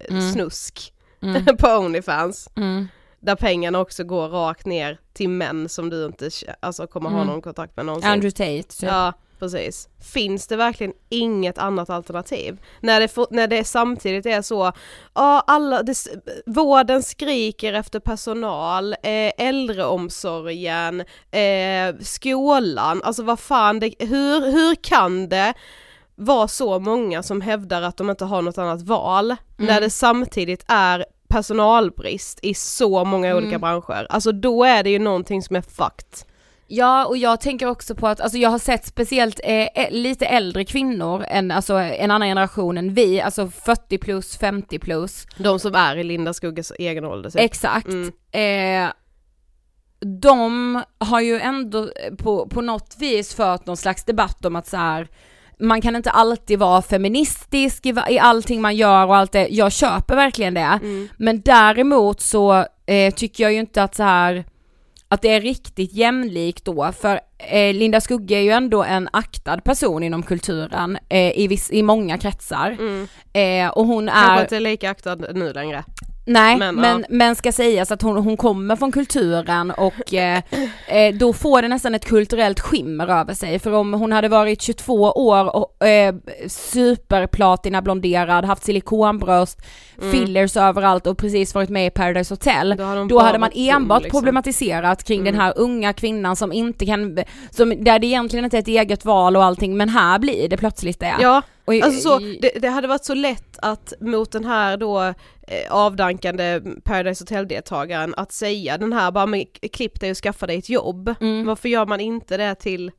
Mm. 0.10 0.32
snusk 0.32 0.94
mm, 1.22 1.46
på 1.58 1.68
Onlyfans. 1.68 2.50
mm. 2.56 2.88
Där 3.20 3.36
pengarna 3.36 3.80
också 3.80 4.04
går 4.04 4.30
rakt 4.30 4.66
ner 4.66 5.00
till 5.14 5.30
män 5.30 5.70
som 5.70 5.90
du 5.90 6.06
inte 6.06 6.30
alltså, 6.60 6.88
kommer 6.88 7.10
ha 7.10 7.18
Mm. 7.18 7.28
någon 7.28 7.42
kontakt 7.42 7.76
med 7.78 7.86
någonsin. 7.86 8.10
Andrew 8.12 8.32
Tate. 8.32 8.78
typ. 8.80 8.90
Ja, 8.90 9.14
precis. 9.40 9.90
Finns 10.14 10.48
det 10.48 10.56
verkligen 10.56 10.94
inget 11.10 11.58
annat 11.58 11.90
alternativ? 11.90 12.58
När 12.82 13.00
det, 13.00 13.18
när 13.32 13.48
det 13.48 13.64
samtidigt 13.64 14.26
är 14.26 14.42
så, 14.42 14.72
ja 15.16 15.44
alla, 15.48 15.84
det, 15.84 16.08
vården 16.46 17.04
skriker 17.04 17.74
efter 17.74 18.00
personal, 18.00 18.94
eh, 18.94 19.32
äldreomsorgen, 19.38 21.00
eh, 21.32 21.96
skolan, 22.02 23.02
alltså 23.04 23.24
vad 23.24 23.40
fan, 23.40 23.80
det, 23.80 23.94
hur, 24.00 24.52
hur 24.52 24.76
kan 24.76 25.30
det 25.30 25.54
vara 26.18 26.48
så 26.48 26.80
många 26.80 27.24
som 27.24 27.42
hävdar 27.42 27.82
att 27.82 27.98
de 27.98 28.10
inte 28.10 28.26
har 28.26 28.42
något 28.42 28.58
annat 28.58 28.82
val, 28.82 29.36
när 29.58 29.82
det 29.82 29.90
samtidigt 29.90 30.66
är 30.68 31.06
personalbrist 31.28 32.40
i 32.42 32.54
så 32.54 33.06
många 33.06 33.36
olika 33.36 33.60
branscher. 33.60 34.08
Alltså 34.10 34.32
då 34.32 34.64
är 34.64 34.84
det 34.84 34.90
ju 34.90 35.00
någonting 35.00 35.42
som 35.42 35.56
är 35.56 35.62
fucked. 35.62 36.28
Ja 36.68 37.06
och 37.06 37.18
jag 37.18 37.42
tänker 37.42 37.66
också 37.66 37.96
på 37.96 38.08
att, 38.08 38.22
alltså 38.22 38.38
jag 38.38 38.50
har 38.50 38.60
sett 38.60 38.86
speciellt 38.86 39.40
eh, 39.44 39.68
lite 39.92 40.26
äldre 40.26 40.66
kvinnor 40.66 41.26
än, 41.28 41.52
alltså 41.52 41.74
en 41.74 42.12
annan 42.12 42.28
generation 42.28 42.78
än 42.78 42.94
vi, 42.94 43.22
alltså 43.22 43.48
40 43.48 43.98
plus, 43.98 44.38
50 44.38 44.80
plus. 44.80 45.28
De 45.38 45.60
som 45.60 45.76
är 45.76 45.96
i 45.96 46.04
Linda 46.04 46.34
Skugges 46.34 46.74
egen 46.80 47.06
ålder. 47.06 47.30
typ. 47.30 47.42
Exakt. 47.42 47.88
Mm. 47.88 48.12
Eh, 48.32 48.92
de 50.00 50.84
har 50.98 51.22
ju 51.22 51.40
ändå 51.40 51.90
på, 52.18 52.48
på 52.48 52.62
något 52.62 52.96
vis 53.00 53.36
fört 53.36 53.66
någon 53.66 53.78
slags 53.78 54.04
debatt 54.04 54.46
om 54.46 54.56
att 54.56 54.68
så 54.68 54.78
här, 54.78 55.08
man 55.60 55.82
kan 55.82 55.96
inte 55.96 56.12
alltid 56.12 56.60
vara 56.60 56.82
feministisk 56.82 57.86
i, 57.86 57.96
i 58.10 58.20
allting 58.20 58.62
man 58.62 58.76
gör 58.76 59.06
och 59.06 59.16
allt 59.16 59.32
det, 59.32 59.48
jag 59.48 59.72
köper 59.72 60.16
verkligen 60.16 60.54
det. 60.54 60.80
Mm. 60.82 61.10
Men 61.18 61.42
däremot 61.42 62.22
så 62.22 62.66
eh, 62.86 63.14
tycker 63.14 63.44
jag 63.44 63.54
ju 63.54 63.60
inte 63.60 63.84
att 63.84 63.96
så 63.96 64.04
här 64.04 64.46
att 65.10 65.22
det 65.22 65.30
är 65.30 65.42
riktigt 65.42 65.94
jämlikt 65.94 66.66
då, 66.66 66.92
för 66.92 67.20
eh, 67.38 67.74
Linda 67.74 68.02
Skugge 68.02 68.36
är 68.36 68.42
ju 68.42 68.52
ändå 68.52 68.84
en 68.84 69.10
aktad 69.14 69.62
person 69.62 70.04
inom 70.04 70.24
kulturen 70.24 70.98
eh, 71.10 71.40
i, 71.40 71.48
viss, 71.48 71.72
i 71.72 71.84
många 71.84 72.18
kretsar. 72.18 72.78
Mm. 72.80 73.08
Eh, 73.34 73.72
och 73.72 73.86
hon 73.86 74.08
Kanske 74.08 74.40
är... 74.40 74.42
inte 74.42 74.60
lika 74.60 74.90
aktad 74.90 75.16
nu 75.16 75.54
längre. 75.54 75.84
Nej, 76.28 76.58
Men, 76.58 76.76
men, 76.76 77.00
ja. 77.00 77.06
men, 77.10 77.36
ska 77.36 77.52
sägas 77.52 77.92
att 77.92 78.02
hon, 78.02 78.18
hon 78.18 78.38
kommer 78.38 78.76
från 78.76 78.92
kulturen 78.92 79.72
och 79.72 80.14
eh, 80.14 80.42
eh, 80.88 81.16
då 81.16 81.34
får 81.34 81.62
det 81.62 81.68
nästan 81.68 81.96
ett 81.96 82.06
kulturellt 82.06 82.60
skimmer 82.60 83.08
över 83.08 83.34
sig. 83.34 83.60
För 83.60 83.72
om 83.74 83.94
hon 83.94 84.12
hade 84.12 84.28
varit 84.30 84.62
22 84.62 84.94
år 85.12 85.56
och 85.56 85.88
eh, 85.88 86.16
superplatina 86.48 87.82
blonderad, 87.82 88.46
haft 88.46 88.64
silikonbröst, 88.64 89.62
Mm. 90.02 90.12
fillers 90.12 90.58
överallt 90.58 91.08
och 91.08 91.18
precis 91.18 91.56
varit 91.56 91.70
med 91.70 91.88
i 91.88 91.90
Paradise 91.90 92.34
Hotel. 92.34 92.76
Då 92.78 92.84
hade, 92.84 93.00
de 93.00 93.08
Då 93.08 93.20
hade 93.20 93.40
man 93.40 93.52
enbart 93.56 94.04
liksom. 94.04 94.20
problematiserat 94.20 95.04
kring 95.04 95.20
Mm. 95.20 95.34
den 95.34 95.42
här 95.42 95.54
unga 95.56 95.94
kvinnan 95.94 96.36
som 96.36 96.54
inte 96.54 96.86
kan, 96.86 97.20
som, 97.50 97.84
där 97.84 98.00
det 98.00 98.08
egentligen 98.08 98.46
inte 98.46 98.58
är 98.58 98.62
ett 98.62 98.68
eget 98.68 99.06
val 99.06 99.36
och 99.38 99.44
allting 99.44 99.78
men 99.78 99.90
här 99.90 100.20
blir 100.20 100.50
det 100.50 100.58
plötsligt 100.58 101.00
det. 101.00 101.14
Ja, 101.20 101.42
Och 101.66 101.74
alltså 101.74 102.10
så, 102.10 102.20
det, 102.20 102.52
det 102.62 102.68
hade 102.70 102.88
varit 102.88 103.06
så 103.06 103.14
lätt 103.14 103.58
att 103.62 103.94
mot 104.00 104.32
den 104.32 104.46
här 104.46 104.78
då 104.78 105.14
avdankande 105.70 106.62
Paradise 106.84 107.22
Hotel-deltagaren 107.22 108.14
att 108.18 108.32
säga 108.32 108.78
den 108.78 108.94
här 108.94 109.12
bara 109.12 109.26
men 109.26 109.46
klipp 109.72 110.00
dig 110.00 110.12
och 110.12 110.18
skaffa 110.18 110.48
dig 110.48 110.58
ett 110.58 110.70
jobb. 110.70 111.16
Mm. 111.22 111.46
Varför 111.46 111.70
gör 111.70 111.86
man 111.86 112.00
inte 112.00 112.38
det 112.38 112.56
till 112.56 112.92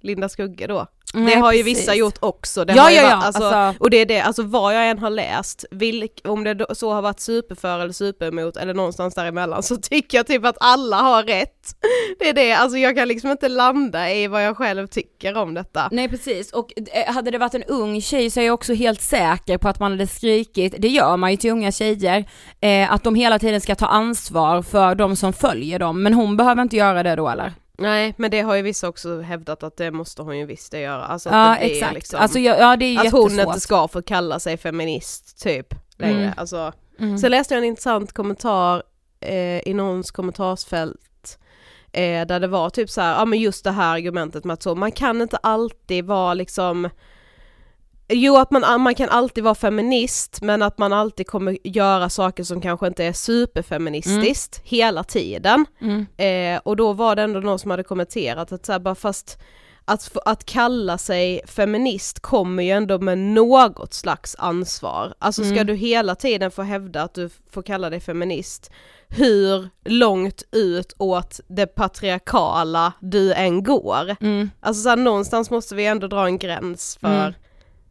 Linda 0.00 0.28
Skugge 0.28 0.66
då? 0.66 0.86
Nej, 1.24 1.34
det 1.34 1.40
har 1.40 1.52
ju 1.52 1.62
precis. 1.64 1.78
vissa 1.78 1.94
gjort 1.94 2.16
också. 2.20 2.64
Det 2.64 2.74
Ja, 2.74 2.82
har 2.82 2.90
ju 2.90 2.96
ja, 2.96 3.02
varit, 3.02 3.12
ja, 3.12 3.26
alltså, 3.26 3.44
alltså- 3.44 3.82
Och 3.82 3.90
det 3.90 3.96
är 3.96 4.06
det, 4.06 4.20
alltså 4.20 4.42
vad 4.42 4.74
jag 4.74 4.88
än 4.90 4.98
har 4.98 5.10
läst, 5.10 5.64
vilk, 5.70 6.20
om 6.24 6.44
det 6.44 6.66
så 6.76 6.92
har 6.92 7.02
varit 7.02 7.20
superför 7.20 7.80
eller 7.80 7.92
superemot 7.92 8.56
eller 8.56 8.74
någonstans 8.74 9.14
däremellan 9.14 9.62
så 9.62 9.76
tycker 9.76 10.18
jag 10.18 10.26
typ 10.26 10.44
att 10.44 10.56
alla 10.60 10.96
har 10.96 11.22
rätt. 11.22 11.52
Det 12.18 12.28
är 12.28 12.32
det, 12.32 12.52
alltså 12.52 12.78
jag 12.78 12.96
kan 12.96 13.08
liksom 13.08 13.30
inte 13.30 13.48
landa 13.48 14.12
i 14.12 14.26
vad 14.26 14.44
jag 14.44 14.56
själv 14.56 14.86
tycker 14.86 15.36
om 15.36 15.54
detta. 15.54 15.88
Nej 15.92 16.08
precis, 16.08 16.52
och 16.52 16.72
eh, 16.92 17.14
hade 17.14 17.30
det 17.30 17.38
varit 17.38 17.54
en 17.54 17.62
ung 17.64 18.00
tjej 18.00 18.30
så 18.30 18.40
är 18.40 18.44
jag 18.44 18.54
också 18.54 18.74
helt 18.74 19.02
säker 19.02 19.58
på 19.58 19.68
att 19.68 19.80
man 19.80 19.90
hade 19.90 20.06
skrikit, 20.06 20.74
det 20.78 20.88
gör 20.88 21.16
man 21.16 21.30
ju 21.30 21.36
till 21.36 21.50
unga 21.50 21.72
tjejer, 21.72 22.24
eh, 22.60 22.92
att 22.92 23.04
de 23.04 23.14
hela 23.14 23.38
tiden 23.38 23.60
ska 23.60 23.74
ta 23.74 23.86
ansvar 23.86 24.62
för 24.62 24.94
de 24.94 25.16
som 25.16 25.32
följer 25.32 25.78
dem, 25.78 26.02
men 26.02 26.14
hon 26.14 26.36
behöver 26.36 26.62
inte 26.62 26.76
göra 26.76 27.02
det 27.02 27.16
då 27.16 27.28
eller? 27.28 27.52
Nej 27.78 28.14
men 28.16 28.30
det 28.30 28.40
har 28.40 28.54
ju 28.54 28.62
vissa 28.62 28.88
också 28.88 29.20
hävdat 29.20 29.62
att 29.62 29.76
det 29.76 29.90
måste 29.90 30.22
hon 30.22 30.38
ju 30.38 30.46
visst 30.46 30.72
det 30.72 30.80
göra. 30.80 31.04
Alltså 31.04 31.28
att 31.28 31.34
Ja 31.34 31.50
det 31.50 31.66
blir 31.66 31.76
exakt, 31.76 31.94
liksom, 31.94 32.20
alltså 32.20 32.38
ja, 32.38 32.56
ja 32.56 32.76
det 32.76 32.84
är 32.84 33.06
att 33.06 33.12
hon 33.12 33.40
inte 33.40 33.60
ska 33.60 33.88
få 33.88 34.02
kalla 34.02 34.40
sig 34.40 34.56
feminist 34.56 35.42
typ 35.42 35.74
längre. 35.98 36.22
Mm. 36.22 36.34
Alltså, 36.36 36.72
Mm. 36.98 37.18
Sen 37.18 37.30
läste 37.30 37.54
jag 37.54 37.58
en 37.58 37.68
intressant 37.68 38.12
kommentar 38.12 38.82
eh, 39.20 39.68
i 39.68 39.74
någons 39.74 40.10
kommentarsfält 40.10 41.38
eh, 41.92 42.26
där 42.26 42.40
det 42.40 42.46
var 42.46 42.70
typ 42.70 42.90
så 42.90 43.00
här, 43.00 43.18
ja 43.18 43.24
men 43.24 43.38
just 43.38 43.64
det 43.64 43.70
här 43.70 43.94
argumentet 43.94 44.44
med 44.44 44.54
att 44.54 44.62
så, 44.62 44.74
man 44.74 44.92
kan 44.92 45.22
inte 45.22 45.36
alltid 45.36 46.04
vara 46.04 46.34
liksom 46.34 46.90
Jo 48.08 48.36
att 48.36 48.50
man, 48.50 48.80
man 48.80 48.94
kan 48.94 49.08
alltid 49.08 49.44
vara 49.44 49.54
feminist 49.54 50.42
men 50.42 50.62
att 50.62 50.78
man 50.78 50.92
alltid 50.92 51.26
kommer 51.26 51.58
göra 51.64 52.08
saker 52.08 52.44
som 52.44 52.60
kanske 52.60 52.86
inte 52.86 53.04
är 53.04 53.12
superfeministiskt 53.12 54.60
hela 54.64 55.04
tiden. 55.04 55.66
Mm. 55.80 56.06
Eh, 56.16 56.60
och 56.64 56.76
då 56.76 56.92
var 56.92 57.16
det 57.16 57.22
ändå 57.22 57.40
någon 57.40 57.58
som 57.58 57.70
hade 57.70 57.82
kommenterat 57.82 58.52
att 58.52 58.66
så 58.66 58.72
här, 58.72 58.78
bara 58.78 58.94
fast 58.94 59.38
att, 59.84 60.16
att 60.24 60.44
kalla 60.44 60.98
sig 60.98 61.40
feminist 61.46 62.20
kommer 62.20 62.62
ju 62.62 62.70
ändå 62.70 62.98
med 62.98 63.18
något 63.18 63.94
slags 63.94 64.36
ansvar. 64.38 65.14
Alltså 65.18 65.42
ska 65.42 65.52
Mm. 65.52 65.66
du 65.66 65.74
hela 65.74 66.14
tiden 66.14 66.50
få 66.50 66.62
hävda 66.62 67.02
att 67.02 67.14
du 67.14 67.30
får 67.50 67.62
kalla 67.62 67.90
dig 67.90 68.00
feminist, 68.00 68.70
hur 69.08 69.68
långt 69.84 70.42
ut 70.52 70.94
åt 70.98 71.40
det 71.48 71.66
patriarkala 71.66 72.92
du 73.00 73.32
än 73.32 73.62
går. 73.64 74.16
Mm. 74.20 74.50
Alltså 74.60 74.82
så 74.82 74.88
här, 74.88 74.96
någonstans 74.96 75.50
måste 75.50 75.74
vi 75.74 75.86
ändå 75.86 76.06
dra 76.06 76.26
en 76.26 76.38
gräns 76.38 76.98
för 77.00 77.08
Mm. 77.20 77.32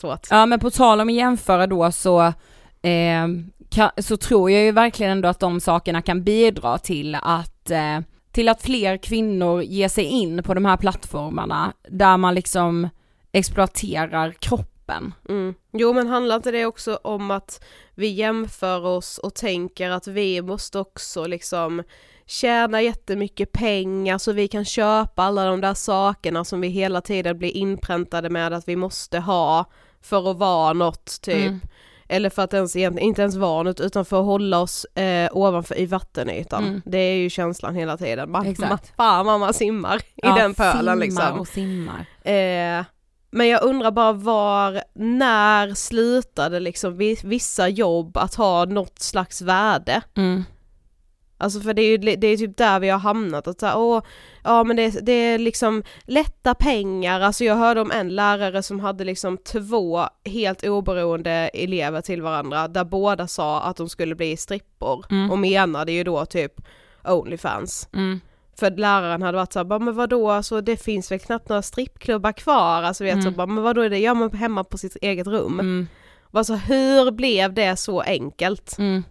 Så 0.00 0.10
att. 0.10 0.26
Ja 0.30 0.46
men 0.46 0.60
på 0.60 0.70
tal 0.70 1.00
om 1.00 1.08
att 1.08 1.14
jämföra 1.14 1.66
då 1.66 1.92
så, 1.92 2.20
eh, 2.82 3.26
kan, 3.70 3.90
så 3.98 4.16
tror 4.16 4.50
jag 4.50 4.64
ju 4.64 4.72
verkligen 4.72 5.12
ändå 5.12 5.28
att 5.28 5.40
de 5.40 5.60
sakerna 5.60 6.02
kan 6.02 6.24
bidra 6.24 6.78
till 6.78 7.14
att, 7.22 7.70
eh, 7.70 8.00
till 8.32 8.48
att 8.48 8.62
fler 8.62 8.96
kvinnor 8.96 9.62
ger 9.62 9.88
sig 9.88 10.04
in 10.04 10.42
på 10.42 10.54
de 10.54 10.64
här 10.64 10.76
plattformarna 10.76 11.72
där 11.88 12.16
man 12.16 12.34
liksom 12.34 12.88
exploaterar 13.32 14.32
kroppen. 14.32 15.14
Mm. 15.28 15.54
Jo 15.72 15.92
men 15.92 16.06
handlar 16.06 16.36
inte 16.36 16.50
det 16.50 16.66
också 16.66 16.98
om 17.02 17.30
att 17.30 17.64
vi 17.94 18.06
jämför 18.06 18.86
oss 18.86 19.18
och 19.18 19.34
tänker 19.34 19.90
att 19.90 20.06
vi 20.06 20.42
måste 20.42 20.78
också 20.78 21.26
liksom 21.26 21.82
tjäna 22.26 22.82
jättemycket 22.82 23.52
pengar 23.52 24.18
så 24.18 24.32
vi 24.32 24.48
kan 24.48 24.64
köpa 24.64 25.22
alla 25.22 25.44
de 25.44 25.60
där 25.60 25.74
sakerna 25.74 26.44
som 26.44 26.60
vi 26.60 26.68
hela 26.68 27.00
tiden 27.00 27.38
blir 27.38 27.56
inpräntade 27.56 28.30
med 28.30 28.52
att 28.52 28.68
vi 28.68 28.76
måste 28.76 29.18
ha 29.18 29.64
för 30.02 30.30
att 30.30 30.36
vara 30.36 30.72
något 30.72 31.20
typ. 31.22 31.46
Mm. 31.46 31.60
Eller 32.08 32.30
för 32.30 32.42
att 32.42 32.54
ens, 32.54 32.76
inte 32.76 33.22
ens 33.22 33.36
vara 33.36 33.62
något 33.62 33.80
utan 33.80 34.04
för 34.04 34.20
att 34.20 34.24
hålla 34.26 34.58
oss 34.60 34.84
eh, 34.84 35.28
ovanför 35.32 35.78
i 35.78 35.86
vattenytan. 35.86 36.64
Mm. 36.64 36.82
Det 36.84 36.98
är 36.98 37.16
ju 37.16 37.30
känslan 37.30 37.74
hela 37.74 37.96
tiden. 37.96 38.30
Man, 38.30 38.46
Exakt. 38.46 38.70
man, 38.70 38.78
fan 38.96 39.26
vad 39.26 39.40
man 39.40 39.54
simmar 39.54 39.96
i 39.96 40.00
Ja, 40.16 40.34
den 40.34 40.54
pölen 40.54 40.78
simmar 40.80 40.96
liksom. 40.96 41.40
och 41.40 41.48
simmar. 41.48 42.06
Eh, 42.22 42.84
men 43.32 43.48
jag 43.48 43.62
undrar 43.62 43.90
bara 43.90 44.12
var, 44.12 44.82
när 44.94 45.74
slutade 45.74 46.60
liksom 46.60 46.96
vi- 46.96 47.20
vissa 47.24 47.68
jobb 47.68 48.16
att 48.16 48.34
ha 48.34 48.64
något 48.64 48.98
slags 48.98 49.42
värde? 49.42 50.00
Mm. 50.16 50.44
Alltså 51.40 51.60
för 51.60 51.74
det 51.74 51.82
är 51.82 51.86
ju 51.90 52.16
det 52.16 52.26
är 52.26 52.36
typ 52.36 52.56
där 52.56 52.80
vi 52.80 52.88
har 52.88 52.98
hamnat, 52.98 53.46
att 53.46 53.60
så 53.60 53.66
här, 53.66 53.78
åh, 53.78 54.02
ja 54.44 54.64
men 54.64 54.76
det, 54.76 54.90
det 55.06 55.12
är 55.12 55.38
liksom 55.38 55.82
lätta 56.04 56.54
pengar, 56.54 57.20
alltså 57.20 57.44
jag 57.44 57.56
hörde 57.56 57.80
om 57.80 57.90
en 57.90 58.08
lärare 58.08 58.62
som 58.62 58.80
hade 58.80 59.04
liksom 59.04 59.38
två 59.38 60.04
helt 60.24 60.64
oberoende 60.64 61.30
elever 61.54 62.00
till 62.00 62.22
varandra, 62.22 62.68
där 62.68 62.84
båda 62.84 63.26
sa 63.26 63.60
att 63.60 63.76
de 63.76 63.88
skulle 63.88 64.14
bli 64.14 64.36
strippor, 64.36 65.04
Mm. 65.10 65.30
och 65.30 65.38
menade 65.38 65.92
ju 65.92 66.04
då 66.04 66.26
typ 66.26 66.52
Onlyfans. 67.04 67.88
Mm. 67.94 68.20
För 68.56 68.70
läraren 68.70 69.22
hade 69.22 69.36
varit 69.38 69.52
såhär, 69.52 69.78
men 69.78 69.94
vadå, 69.94 70.30
alltså 70.30 70.60
det 70.60 70.76
finns 70.76 71.10
väl 71.12 71.18
knappt 71.18 71.48
några 71.48 71.62
strippklubbar 71.62 72.32
kvar, 72.32 72.82
alltså 72.82 73.04
vet 73.04 73.22
så 73.22 73.28
Mm. 73.28 73.36
bara, 73.36 73.46
men 73.46 73.64
vadå 73.64 73.88
det 73.88 73.98
gör 73.98 74.14
man 74.14 74.32
hemma 74.32 74.64
på 74.64 74.78
sitt 74.78 74.96
eget 75.02 75.26
rum. 75.26 75.60
Mm. 75.60 75.88
Alltså 76.32 76.54
hur 76.54 77.10
blev 77.10 77.54
det 77.54 77.76
så 77.76 78.00
enkelt? 78.00 78.78
Mm. 78.78 79.02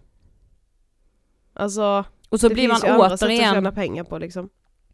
Alltså, 1.54 2.04
Och 2.30 2.40
så 2.40 2.48
det 2.48 2.54
blir 2.54 2.68
man 2.68 2.80
ju 2.84 2.88
andra 2.88 3.04
sätt 3.08 3.12
att 3.12 3.22
återigen 3.22 3.54
tjäna 3.54 3.72
pengar 3.72 4.04
på 4.04 4.18
liksom. 4.18 4.48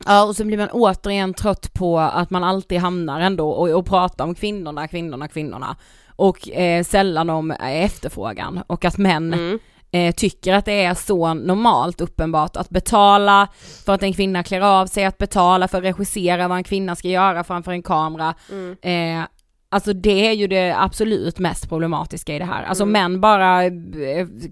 Ja, 0.07 0.25
och 0.25 0.37
så 0.37 0.45
blir 0.45 0.59
man 0.59 0.69
återigen 0.73 1.35
trött 1.35 1.73
på 1.75 1.99
att 1.99 2.31
man 2.31 2.45
alltid 2.45 2.79
hamnar 2.79 3.21
ändå 3.21 3.51
och, 3.51 3.69
och 3.71 3.87
pratar 3.87 4.25
om 4.25 4.35
kvinnorna, 4.35 4.89
kvinnorna, 4.89 5.29
kvinnorna. 5.29 5.77
Och 6.17 6.49
eh, 6.51 6.85
sällan 6.85 7.31
om 7.31 7.51
eh, 7.51 7.85
efterfrågan 7.85 8.63
och 8.67 8.85
att 8.85 8.99
män 8.99 9.35
Mm. 9.35 9.59
eh, 9.91 10.15
tycker 10.15 10.55
att 10.55 10.65
det 10.65 10.85
är 10.85 10.95
så 10.95 11.35
normalt 11.35 12.01
uppenbart 12.01 12.57
att 12.57 12.69
betala 12.71 13.49
för 13.85 13.93
att 13.95 14.03
en 14.03 14.13
kvinna 14.13 14.43
klär 14.43 14.61
av 14.61 14.87
sig, 14.87 15.05
att 15.05 15.19
betala 15.19 15.69
för 15.69 15.79
att 15.79 15.85
regissera 15.85 16.49
vad 16.49 16.57
en 16.59 16.65
kvinna 16.65 16.97
ska 16.97 17.09
göra 17.09 17.45
framför 17.45 17.73
en 17.73 17.83
kamera. 17.83 18.35
Mm. 18.51 18.77
Eh, 19.21 19.27
alltså 19.69 19.93
det 19.93 20.29
är 20.29 20.33
ju 20.33 20.47
det 20.47 20.75
absolut 20.79 21.39
mest 21.39 21.69
problematiska 21.69 22.35
i 22.35 22.39
det 22.39 22.45
här. 22.45 22.63
Alltså 22.65 22.85
Mm. 22.85 22.93
män 22.93 23.21
bara 23.21 23.65
eh, 23.65 23.71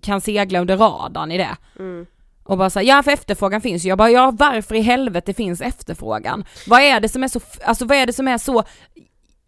kan 0.03 0.21
segla 0.21 0.61
under 0.61 0.77
radarn 0.77 1.33
i 1.33 1.39
det. 1.39 1.57
Mm. 1.79 2.07
Och 2.45 2.59
bara 2.59 2.71
säga 2.71 2.97
ja 2.97 3.03
för 3.03 3.11
efterfrågan 3.11 3.61
finns 3.61 3.85
ju. 3.85 3.89
Jag 3.89 3.99
bara, 3.99 4.11
ja 4.11 4.33
varför 4.39 4.75
i 4.75 4.81
helvete 4.81 5.35
finns 5.35 5.61
efterfrågan? 5.61 6.45
Vad 6.67 6.81
är 6.81 7.01
det 7.01 7.09
som 7.09 7.23
är 7.25 7.29
så, 7.29 7.41
alltså 7.65 7.85
vad 7.85 7.97
är 7.97 8.07
det 8.07 8.13
som 8.13 8.29
är 8.29 8.39
så, 8.39 8.65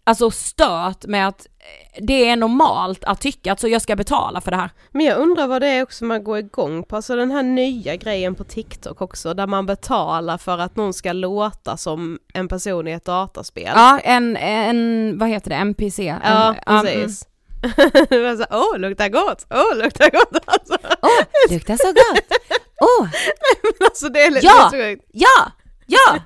alltså 0.05 0.31
stört 0.31 1.07
med 1.07 1.29
att 1.29 1.47
eh, 1.47 2.05
det 2.05 2.29
är 2.29 2.37
normalt 2.37 3.05
att 3.05 3.21
tycka 3.21 3.53
att 3.53 3.61
så 3.61 3.69
jag 3.69 3.83
ska 3.83 3.97
betala 3.97 4.41
för 4.41 4.51
det 4.51 4.57
här? 4.57 4.71
Men 4.93 5.07
jag 5.07 5.19
undrar 5.19 5.47
vad 5.47 5.63
det 5.63 5.69
är 5.69 5.83
också 5.83 6.05
man 6.05 6.25
går 6.25 6.39
igång 6.39 6.83
på, 6.83 6.97
alltså 6.97 7.17
den 7.17 7.31
här 7.31 7.43
nya 7.43 7.97
grejen 7.97 8.35
på 8.35 8.45
TikTok 8.45 9.01
också, 9.01 9.35
där 9.35 9.47
man 9.47 9.67
betalar 9.67 10.39
för 10.39 10.59
att 10.59 10.77
någon 10.77 10.93
ska 10.93 11.13
låta 11.13 11.77
som 11.77 12.19
en 12.35 12.49
person 12.49 12.89
i 12.89 12.93
ett 12.93 13.05
dataspel. 13.05 13.73
Ja, 13.75 13.99
en, 13.99 14.37
en, 14.37 15.19
vad 15.19 15.29
heter 15.29 15.51
det, 15.51 15.57
NPC? 15.57 16.09
En, 16.09 16.21
Ja, 16.25 16.55
mm. 16.67 16.83
precis. 16.83 17.27
Så, 18.39 18.47
Åh, 18.51 18.79
luktar 18.79 19.09
gott! 19.09 19.47
Åh, 19.51 19.77
luktar 19.77 20.11
gott! 20.11 20.43
Alltså, 20.47 20.77
Åh, 21.03 21.51
luktar 21.51 21.77
så 21.77 21.87
gott! 21.87 22.39
Åh, 22.81 23.09
alltså 23.81 24.09
det 24.09 24.23
är 24.23 24.31
lite 24.31 24.47
Ja! 24.47 24.71
sjukt. 24.73 25.05
ja, 25.13 25.53
ja, 25.87 26.19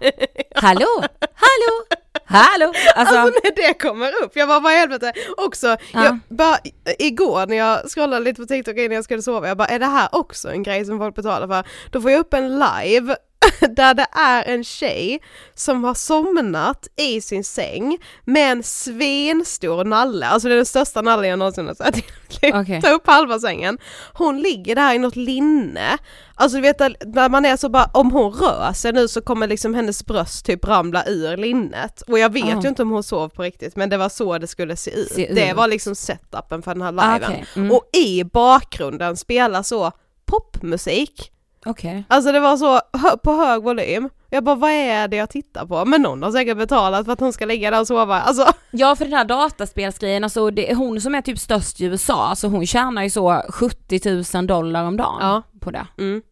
hallå, 0.54 0.86
hallå, 1.34 1.84
hallå! 2.24 2.72
Alltså, 2.96 3.16
Alltså 3.16 3.40
när 3.44 3.54
det 3.56 3.74
kommer 3.74 4.22
upp, 4.22 4.32
jag 4.34 4.48
bara 4.48 4.60
vad 4.60 4.72
i 4.72 4.76
helvete, 4.76 5.12
också, 5.36 5.66
Ja. 5.92 6.04
jag 6.04 6.18
bara, 6.28 6.58
igår 6.98 7.46
när 7.46 7.56
jag 7.56 7.90
scrollade 7.90 8.24
lite 8.24 8.40
på 8.42 8.46
TikTok 8.46 8.76
innan 8.76 8.94
jag 8.94 9.04
skulle 9.04 9.22
sova, 9.22 9.48
jag 9.48 9.56
bara 9.56 9.68
är 9.68 9.78
det 9.78 9.86
här 9.86 10.08
också 10.12 10.50
en 10.50 10.62
grej 10.62 10.84
som 10.84 10.98
folk 10.98 11.14
betalar 11.14 11.48
för? 11.48 11.64
Då 11.90 12.00
får 12.00 12.10
jag 12.10 12.20
upp 12.20 12.34
en 12.34 12.58
live 12.58 13.16
där 13.76 13.94
det 13.94 14.06
är 14.12 14.44
en 14.54 14.64
tjej 14.64 15.20
som 15.54 15.84
har 15.84 15.94
somnat 15.94 16.88
i 16.96 17.20
sin 17.20 17.44
säng 17.44 17.98
med 18.24 18.52
en 18.52 18.62
svenstor 18.62 19.84
nalle, 19.84 20.26
alltså 20.26 20.48
det 20.48 20.54
är 20.54 20.56
den 20.56 20.66
största 20.66 21.02
nallen 21.02 21.28
jag 21.30 21.38
någonsin 21.38 21.66
har 21.66 21.74
sett. 21.74 22.04
Okej. 22.54 22.80
Ta 22.82 22.90
upp 22.90 23.06
halva 23.06 23.38
sängen. 23.38 23.78
Hon 24.12 24.40
ligger 24.40 24.74
där 24.74 24.94
i 24.94 24.98
något 24.98 25.16
linne. 25.16 25.98
Alltså 26.34 26.56
du 26.56 26.62
vet 26.62 26.78
när 27.14 27.28
man 27.28 27.44
är 27.44 27.56
så 27.56 27.68
bara, 27.68 27.90
om 27.94 28.10
hon 28.10 28.32
rör 28.32 28.72
sig 28.72 28.92
nu 28.92 29.08
så 29.08 29.20
kommer 29.22 29.46
liksom 29.46 29.74
hennes 29.74 30.06
bröst 30.06 30.46
typ 30.46 30.64
ramla 30.64 31.04
ur 31.06 31.36
linnet. 31.36 32.02
Och 32.02 32.18
jag 32.18 32.32
vet 32.32 32.44
Ah. 32.56 32.60
ju 32.62 32.68
inte 32.68 32.82
om 32.82 32.90
hon 32.90 33.02
sov 33.02 33.28
på 33.28 33.42
riktigt 33.42 33.76
men 33.76 33.88
det 33.90 33.96
var 33.96 34.08
så 34.08 34.38
det 34.38 34.46
skulle 34.46 34.76
se 34.76 34.90
ut. 34.90 35.12
Se 35.12 35.32
Det 35.34 35.50
ut. 35.50 35.56
var 35.56 35.68
liksom 35.68 35.94
setupen 35.94 36.62
för 36.62 36.74
den 36.74 36.82
här 36.82 36.94
Ah, 36.98 37.14
liven. 37.14 37.30
okej. 37.32 37.44
Mm. 37.56 37.70
Och 37.72 37.88
i 37.92 38.24
bakgrunden 38.24 39.16
spelar 39.16 39.62
så 39.62 39.92
popmusik. 40.26 41.32
Okej. 41.66 42.04
Alltså 42.08 42.32
det 42.32 42.40
var 42.40 42.56
så 42.56 42.72
hö- 42.98 43.16
på 43.22 43.32
hög 43.32 43.62
volym. 43.62 44.08
Jag 44.30 44.44
bara 44.44 44.54
vad 44.54 44.70
är 44.70 45.08
det 45.08 45.16
jag 45.16 45.30
tittar 45.30 45.66
på? 45.66 45.84
Men 45.84 46.02
någon 46.02 46.22
har 46.22 46.32
säkert 46.32 46.56
betalat 46.56 47.04
för 47.06 47.12
att 47.12 47.20
hon 47.20 47.32
ska 47.32 47.44
ligga 47.46 47.70
där 47.70 47.80
och 47.80 47.86
sova. 47.86 48.20
Alltså 48.20 48.46
Ja 48.70 48.96
för 48.96 49.04
den 49.04 49.14
här 49.14 49.24
dataspelsgrejen, 49.24 50.24
alltså 50.24 50.50
det 50.50 50.70
är 50.70 50.74
hon 50.74 51.00
som 51.00 51.14
är 51.14 51.22
typ 51.22 51.38
störst 51.38 51.80
i 51.80 51.84
USA, 51.84 52.26
alltså 52.28 52.48
hon 52.48 52.66
tjänar 52.66 53.02
ju 53.02 53.10
så 53.10 53.42
70 53.48 54.22
000 54.36 54.46
dollar 54.46 54.84
om 54.84 54.96
dagen 54.96 55.18
Ja. 55.20 55.42
på 55.60 55.70
det. 55.70 55.86
mm. 55.98 56.22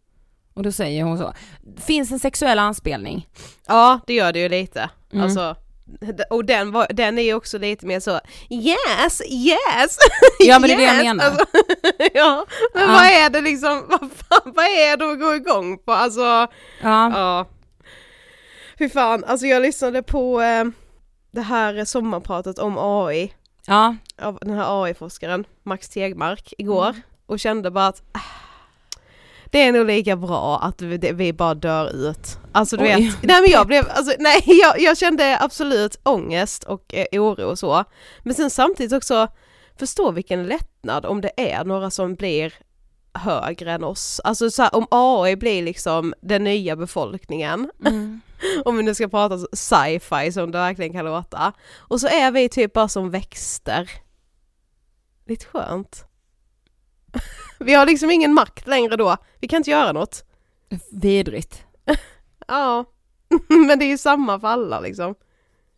Och 0.54 0.62
då 0.62 0.72
säger 0.72 1.04
hon 1.04 1.18
så, 1.18 1.32
finns 1.80 2.12
en 2.12 2.18
sexuell 2.18 2.58
anspelning? 2.58 3.28
Ja 3.66 4.00
det 4.06 4.14
gör 4.14 4.32
det 4.32 4.38
ju 4.38 4.48
lite. 4.48 4.90
Mm. 5.12 5.24
Alltså 5.24 5.56
och 6.30 6.44
den, 6.44 6.72
var, 6.72 6.86
den 6.90 7.18
är 7.18 7.22
ju 7.22 7.34
också 7.34 7.58
lite 7.58 7.86
mer 7.86 8.00
så 8.00 8.20
yes, 8.50 9.22
yes! 9.30 9.98
Ja, 10.38 10.58
men 10.58 10.68
det 10.68 10.74
är 10.74 10.78
det 10.78 10.84
jag 10.84 10.96
menar. 10.96 11.24
Alltså, 11.24 11.44
ja, 12.14 12.46
men 12.74 12.82
Ja. 12.82 12.88
vad 12.92 13.06
är 13.06 13.30
det 13.30 13.40
liksom, 13.40 13.84
vad, 13.88 14.00
fan, 14.00 14.52
vad 14.56 14.64
är 14.64 14.96
det 14.96 15.12
att 15.12 15.20
gå 15.20 15.34
igång 15.34 15.78
på? 15.78 15.92
Alltså, 15.92 16.20
Ja. 16.20 16.48
ja. 16.82 17.46
Fy 18.78 18.88
fan, 18.88 19.24
alltså 19.24 19.46
jag 19.46 19.62
lyssnade 19.62 20.02
på 20.02 20.42
eh, 20.42 20.64
det 21.30 21.40
här 21.40 21.84
sommarpratet 21.84 22.58
om 22.58 22.78
AI 22.78 23.34
Ja. 23.66 23.96
av 24.22 24.38
den 24.40 24.54
här 24.56 24.84
AI-forskaren 24.84 25.44
Max 25.62 25.88
Tegmark 25.88 26.52
igår 26.58 26.88
Mm. 26.88 27.00
och 27.26 27.40
kände 27.40 27.70
bara 27.70 27.86
att 27.86 28.02
ah, 28.12 28.18
det 29.50 29.62
är 29.62 29.72
nog 29.72 29.86
lika 29.86 30.16
bra 30.16 30.58
att 30.58 30.82
vi, 30.82 31.12
vi 31.12 31.32
bara 31.32 31.54
dör 31.54 32.08
ut. 32.08 32.38
Alltså 32.52 32.76
du 32.76 32.84
Oj. 32.84 32.88
vet, 32.88 33.22
nej 33.22 33.40
men 33.40 33.50
jag 33.50 33.66
blev, 33.66 33.84
alltså 33.90 34.12
nej 34.18 34.42
jag, 34.46 34.80
jag 34.80 34.98
kände 34.98 35.38
absolut 35.40 36.00
ångest 36.02 36.64
och 36.64 36.94
eh, 36.94 37.22
oro 37.22 37.44
och 37.44 37.58
så. 37.58 37.84
Men 38.22 38.34
sen 38.34 38.50
samtidigt 38.50 38.92
också 38.92 39.28
förstå 39.78 40.10
vilken 40.10 40.46
lättnad 40.46 41.06
om 41.06 41.20
det 41.20 41.32
är 41.36 41.64
några 41.64 41.90
som 41.90 42.14
blir 42.14 42.54
högre 43.14 43.72
än 43.72 43.84
oss. 43.84 44.20
Alltså 44.24 44.50
så 44.50 44.62
här, 44.62 44.74
om 44.74 44.86
AI 44.90 45.36
blir 45.36 45.62
liksom 45.62 46.14
den 46.20 46.44
nya 46.44 46.76
befolkningen, 46.76 47.70
Mm. 47.86 48.20
om 48.64 48.76
vi 48.76 48.82
nu 48.82 48.94
ska 48.94 49.08
prata 49.08 49.38
sci-fi 49.52 50.32
som 50.32 50.50
det 50.50 50.58
verkligen 50.58 50.92
kan 50.92 51.04
låta. 51.04 51.52
Och 51.78 52.00
så 52.00 52.06
är 52.06 52.30
vi 52.30 52.48
typ 52.48 52.72
bara 52.72 52.88
som 52.88 53.10
växter. 53.10 53.90
Lite 55.26 55.46
skönt. 55.46 56.04
Vi 57.58 57.74
har 57.74 57.86
liksom 57.86 58.10
ingen 58.10 58.34
makt 58.34 58.66
längre 58.66 58.96
då, 58.96 59.16
vi 59.40 59.48
kan 59.48 59.56
inte 59.56 59.70
göra 59.70 59.92
något. 59.92 60.24
Vidrigt. 60.92 61.62
Ja, 62.50 62.84
men 63.48 63.78
det 63.78 63.84
är 63.84 63.88
ju 63.88 63.98
samma 63.98 64.40
för 64.40 64.48
alla 64.48 64.80
liksom. 64.80 65.14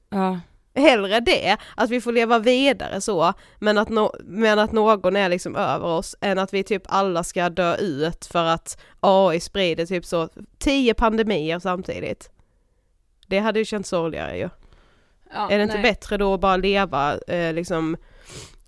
Ja. 0.08 0.40
Hellre 0.74 1.20
det, 1.20 1.56
att 1.76 1.90
vi 1.90 2.00
får 2.00 2.12
leva 2.12 2.38
vidare 2.38 3.00
så, 3.00 3.32
men 3.58 3.78
att, 3.78 3.88
no- 3.88 4.22
men 4.24 4.58
att 4.58 4.72
någon 4.72 5.16
är 5.16 5.28
liksom 5.28 5.56
över 5.56 5.86
oss, 5.86 6.16
än 6.20 6.38
att 6.38 6.54
vi 6.54 6.64
typ 6.64 6.82
alla 6.86 7.24
ska 7.24 7.48
dö 7.50 7.76
ut 7.76 8.26
för 8.26 8.44
att 8.44 8.80
AI 9.00 9.40
sprider 9.40 9.86
typ 9.86 10.04
så 10.04 10.28
tio 10.58 10.94
pandemier 10.94 11.58
samtidigt. 11.58 12.30
Det 13.26 13.38
hade 13.38 13.58
ju 13.58 13.64
känts 13.64 13.88
sorgligare 13.88 14.38
ju. 14.38 14.48
ja 15.34 15.50
är 15.50 15.58
det 15.58 15.64
inte 15.64 15.78
bättre 15.78 16.16
då 16.16 16.34
att 16.34 16.40
bara 16.40 16.56
leva 16.56 17.18
eh, 17.18 17.52
liksom 17.52 17.96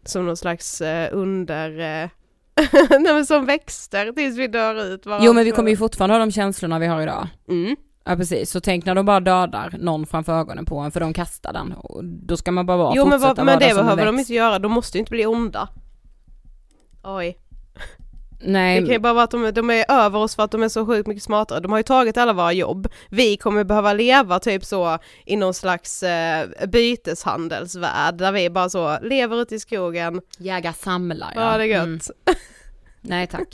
som 0.04 0.26
någon 0.26 0.36
slags 0.36 0.80
eh, 0.80 1.08
under, 1.12 2.02
eh, 2.02 2.08
nej 2.90 3.14
men 3.14 3.26
som 3.26 3.46
växter 3.46 4.12
tills 4.12 4.38
vi 4.38 4.46
dör 4.46 4.84
ut 4.84 5.06
varandra. 5.06 5.26
Jo 5.26 5.32
men 5.32 5.44
vi 5.44 5.50
kommer 5.50 5.70
ju 5.70 5.76
fortfarande 5.76 6.14
ha 6.14 6.18
de 6.18 6.32
känslorna 6.32 6.78
vi 6.78 6.86
har 6.86 7.02
idag. 7.02 7.28
Mm. 7.48 7.76
Ja 8.04 8.16
precis, 8.16 8.50
så 8.50 8.60
tänk 8.60 8.84
när 8.84 8.94
de 8.94 9.06
bara 9.06 9.20
dödar 9.20 9.74
någon 9.78 10.06
framför 10.06 10.32
ögonen 10.32 10.64
på 10.64 10.78
en 10.78 10.92
för 10.92 11.00
de 11.00 11.12
kastar 11.12 11.52
den. 11.52 11.72
Och 11.72 12.04
då 12.04 12.36
ska 12.36 12.52
man 12.52 12.66
bara 12.66 12.76
vara, 12.76 12.92
Jo 12.96 13.04
men, 13.04 13.12
fortsätta 13.20 13.34
vad, 13.34 13.46
men 13.46 13.46
vara 13.46 13.68
det 13.68 13.70
som 13.70 13.78
en 13.78 13.84
behöver 13.84 14.06
de 14.06 14.18
inte 14.18 14.34
göra, 14.34 14.58
de 14.58 14.72
måste 14.72 14.98
ju 14.98 15.00
inte 15.00 15.10
bli 15.10 15.26
onda. 15.26 15.68
Oj. 17.04 17.38
Nej, 18.44 18.80
Det 18.80 18.86
kan 18.86 18.92
ju 18.92 18.98
bara 18.98 19.12
vara 19.12 19.24
att 19.24 19.30
de, 19.30 19.50
de 19.50 19.70
är 19.70 19.84
över 19.88 20.18
oss 20.18 20.36
för 20.36 20.42
att 20.42 20.50
de 20.50 20.62
är 20.62 20.68
så 20.68 20.86
sjukt 20.86 21.06
mycket 21.06 21.22
smartare. 21.22 21.60
De 21.60 21.72
har 21.72 21.78
ju 21.78 21.82
tagit 21.82 22.16
alla 22.16 22.32
våra 22.32 22.52
jobb. 22.52 22.88
Vi 23.08 23.36
kommer 23.36 23.64
behöva 23.64 23.92
leva 23.92 24.38
typ 24.38 24.64
så 24.64 24.98
i 25.26 25.36
någon 25.36 25.54
slags 25.54 26.02
eh, 26.02 26.48
byteshandelsvärld 26.68 28.14
där 28.14 28.32
vi 28.32 28.50
bara 28.50 28.68
så 28.68 28.98
lever 29.02 29.42
ute 29.42 29.54
i 29.54 29.60
skogen. 29.60 30.20
jäga 30.38 30.72
samlar 30.72 31.32
Ja, 31.34 31.58
det 31.58 31.64
är 31.64 31.66
gött. 31.66 31.84
Mm. 31.84 32.00
Nej 33.00 33.26
tack. 33.26 33.48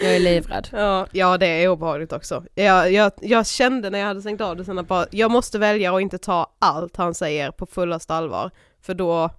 Jag 0.00 0.16
är 0.16 0.20
livrädd. 0.20 0.68
Ja, 0.72 1.06
ja 1.12 1.38
det 1.38 1.46
är 1.46 1.68
obehagligt 1.68 2.12
också. 2.12 2.44
Jag, 2.54 2.92
jag, 2.92 3.12
jag 3.20 3.46
kände 3.46 3.90
när 3.90 3.98
jag 3.98 4.06
hade 4.06 4.20
stängt 4.20 4.40
av 4.40 4.56
det 4.56 4.64
sen 4.64 4.78
att 4.78 4.88
bara, 4.88 5.06
jag 5.10 5.30
måste 5.30 5.58
välja 5.58 5.94
att 5.94 6.02
inte 6.02 6.18
ta 6.18 6.56
allt 6.58 6.96
han 6.96 7.14
säger 7.14 7.50
på 7.50 7.66
fullaste 7.66 8.14
allvar. 8.14 8.50
För 8.82 8.94
då 8.94 9.30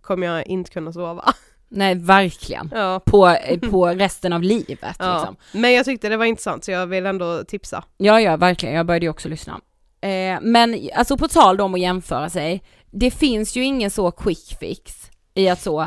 kommer 0.00 0.26
jag 0.26 0.46
inte 0.46 0.70
kunna 0.70 0.92
sova. 0.92 1.34
Nej 1.74 1.94
verkligen. 1.94 2.70
Ja. 2.74 3.00
På, 3.06 3.28
eh, 3.28 3.58
på 3.70 3.86
resten 3.96 4.32
av 4.32 4.42
livet 4.42 4.96
Ja. 4.98 5.16
liksom. 5.18 5.36
Men 5.60 5.72
jag 5.72 5.84
tyckte 5.84 6.08
det 6.08 6.16
var 6.16 6.24
intressant 6.24 6.64
så 6.64 6.70
jag 6.70 6.86
vill 6.86 7.06
ändå 7.06 7.44
tipsa. 7.44 7.84
Ja, 7.96 8.20
ja, 8.20 8.36
verkligen. 8.36 8.74
Jag 8.74 8.86
började 8.86 9.06
ju 9.06 9.10
också 9.10 9.28
lyssna. 9.28 9.60
Eh, 10.00 10.38
men 10.42 10.88
alltså 10.94 11.16
på 11.16 11.28
tal 11.28 11.60
om 11.60 11.74
att 11.74 11.80
jämföra 11.80 12.30
sig, 12.30 12.62
det 12.90 13.10
finns 13.10 13.56
ju 13.56 13.64
ingen 13.64 13.90
så 13.90 14.10
quick 14.10 14.56
fix 14.60 15.10
i 15.34 15.48
att 15.48 15.60
så, 15.60 15.86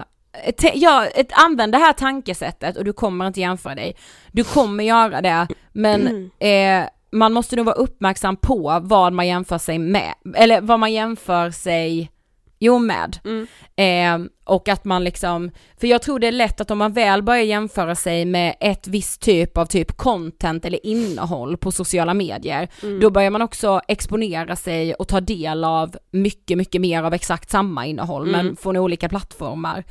te- 0.57 0.71
ja, 0.75 1.05
ett, 1.05 1.29
använd 1.31 1.71
det 1.71 1.77
här 1.77 1.93
tankesättet 1.93 2.77
och 2.77 2.83
du 2.85 2.93
kommer 2.93 3.27
inte 3.27 3.39
jämföra 3.39 3.75
dig. 3.75 3.95
Du 4.31 4.43
kommer 4.43 4.83
göra 4.83 5.21
det, 5.21 5.47
men 5.73 6.31
eh, 6.39 6.83
man 7.11 7.33
måste 7.33 7.55
nog 7.55 7.65
vara 7.65 7.75
uppmärksam 7.75 8.37
på 8.37 8.79
vad 8.83 9.13
man 9.13 9.27
jämför 9.27 9.57
sig 9.57 9.79
med, 9.79 10.13
eller 10.35 10.61
vad 10.61 10.79
man 10.79 10.93
jämför 10.93 11.51
sig, 11.51 12.11
jo 12.59 12.79
med. 12.79 13.17
Eh, 13.75 14.17
och 14.45 14.69
att 14.69 14.85
man 14.85 15.03
liksom, 15.03 15.51
för 15.79 15.87
jag 15.87 16.01
tror 16.01 16.19
det 16.19 16.27
är 16.27 16.31
lätt 16.31 16.61
att 16.61 16.71
om 16.71 16.77
man 16.77 16.93
väl 16.93 17.23
börjar 17.23 17.43
jämföra 17.43 17.95
sig 17.95 18.25
med 18.25 18.55
ett 18.59 18.87
visst 18.87 19.21
typ 19.21 19.57
av 19.57 19.65
typ 19.65 19.97
content 19.97 20.65
eller 20.65 20.85
innehåll 20.85 21.57
på 21.57 21.71
sociala 21.71 22.13
medier, 22.13 22.69
då 23.01 23.09
börjar 23.09 23.29
man 23.29 23.41
också 23.41 23.81
exponera 23.87 24.55
sig 24.55 24.93
och 24.93 25.07
ta 25.07 25.21
del 25.21 25.63
av 25.63 25.97
mycket, 26.11 26.57
mycket 26.57 26.81
mer 26.81 27.03
av 27.03 27.13
exakt 27.13 27.49
samma 27.49 27.85
innehåll 27.85 28.25
men 28.25 28.55
från 28.55 28.77
olika 28.77 29.09
plattformar. 29.09 29.83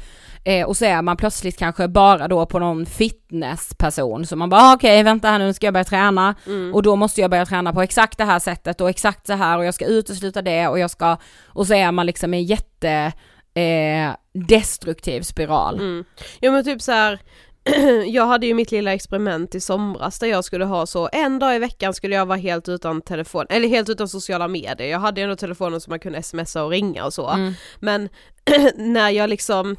Eh, 0.44 0.66
och 0.66 0.76
så 0.76 0.84
är 0.84 1.02
man 1.02 1.16
plötsligt 1.16 1.58
kanske 1.58 1.88
bara 1.88 2.28
då 2.28 2.46
på 2.46 2.58
någon 2.58 2.86
fitnessperson, 2.86 4.26
så 4.26 4.36
man 4.36 4.50
bara 4.50 4.60
ah, 4.60 4.74
okej 4.74 5.02
vänta 5.02 5.28
här 5.28 5.38
nu 5.38 5.52
ska 5.52 5.66
jag 5.66 5.74
börja 5.74 5.84
träna. 5.84 6.34
Och 6.74 6.82
då 6.82 6.96
måste 6.96 7.20
jag 7.20 7.30
börja 7.30 7.46
träna 7.46 7.72
på 7.72 7.82
exakt 7.82 8.18
det 8.18 8.24
här 8.24 8.38
sättet 8.38 8.80
och 8.80 8.90
exakt 8.90 9.26
så 9.26 9.32
här 9.32 9.58
och 9.58 9.64
jag 9.64 9.74
ska 9.74 9.84
utesluta 9.86 10.42
det 10.42 10.68
och 10.68 10.78
jag 10.78 10.90
ska, 10.90 11.16
och 11.46 11.66
så 11.66 11.74
är 11.74 11.92
man 11.92 12.06
liksom 12.06 12.34
en 12.34 12.44
jätte 12.44 13.12
eh, 13.54 14.16
destruktiv 14.32 15.22
spiral. 15.22 15.74
Mm. 15.74 16.04
Ja 16.40 16.50
men 16.50 16.64
typ 16.64 16.82
så 16.82 16.92
här. 16.92 17.20
jag 18.06 18.26
hade 18.26 18.46
ju 18.46 18.54
mitt 18.54 18.70
lilla 18.70 18.92
experiment 18.94 19.54
i 19.54 19.60
somras 19.60 20.18
där 20.18 20.26
jag 20.26 20.44
skulle 20.44 20.64
ha 20.64 20.86
så 20.86 21.08
en 21.12 21.38
dag 21.38 21.56
i 21.56 21.58
veckan 21.58 21.94
skulle 21.94 22.14
jag 22.14 22.26
vara 22.26 22.38
helt 22.38 22.68
utan 22.68 23.00
telefon, 23.00 23.46
eller 23.48 23.68
helt 23.68 23.88
utan 23.88 24.08
sociala 24.08 24.48
medier. 24.48 24.88
Jag 24.88 24.98
hade 24.98 25.20
ju 25.20 25.24
ändå 25.24 25.36
telefonen 25.36 25.80
så 25.80 25.90
man 25.90 25.98
kunde 25.98 26.22
smsa 26.22 26.64
och 26.64 26.70
ringa 26.70 27.04
och 27.04 27.14
så. 27.14 27.28
Mm. 27.28 27.52
Men 27.80 28.08
när 28.74 29.10
jag 29.10 29.30
liksom 29.30 29.76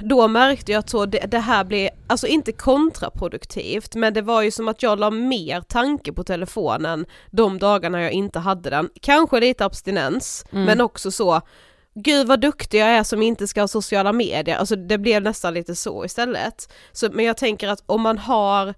då 0.00 0.28
märkte 0.28 0.72
jag 0.72 0.78
att 0.78 0.90
så 0.90 1.06
det, 1.06 1.18
det 1.18 1.38
här 1.38 1.64
blev, 1.64 1.90
alltså 2.06 2.26
inte 2.26 2.52
kontraproduktivt, 2.52 3.94
men 3.94 4.14
det 4.14 4.22
var 4.22 4.42
ju 4.42 4.50
som 4.50 4.68
att 4.68 4.82
jag 4.82 4.98
la 4.98 5.10
mer 5.10 5.60
tanke 5.60 6.12
på 6.12 6.24
telefonen 6.24 7.06
de 7.30 7.58
dagarna 7.58 8.02
jag 8.02 8.12
inte 8.12 8.38
hade 8.38 8.70
den. 8.70 8.90
Kanske 9.00 9.40
lite 9.40 9.64
abstinens, 9.64 10.44
men 10.50 10.80
också 10.80 11.10
så, 11.10 11.40
gud 11.96 12.26
vad 12.26 12.40
duktig 12.40 12.80
jag 12.80 12.88
är 12.88 13.02
som 13.02 13.22
inte 13.22 13.46
ska 13.46 13.60
ha 13.60 13.68
sociala 13.68 14.12
medier, 14.12 14.56
alltså 14.56 14.76
det 14.76 14.98
blev 14.98 15.22
nästan 15.22 15.54
lite 15.54 15.74
så 15.74 16.04
istället. 16.04 16.72
Så, 16.92 17.08
men 17.12 17.24
jag 17.24 17.36
tänker 17.36 17.68
att 17.68 17.82
om 17.86 18.02
man 18.02 18.18
har 18.18 18.74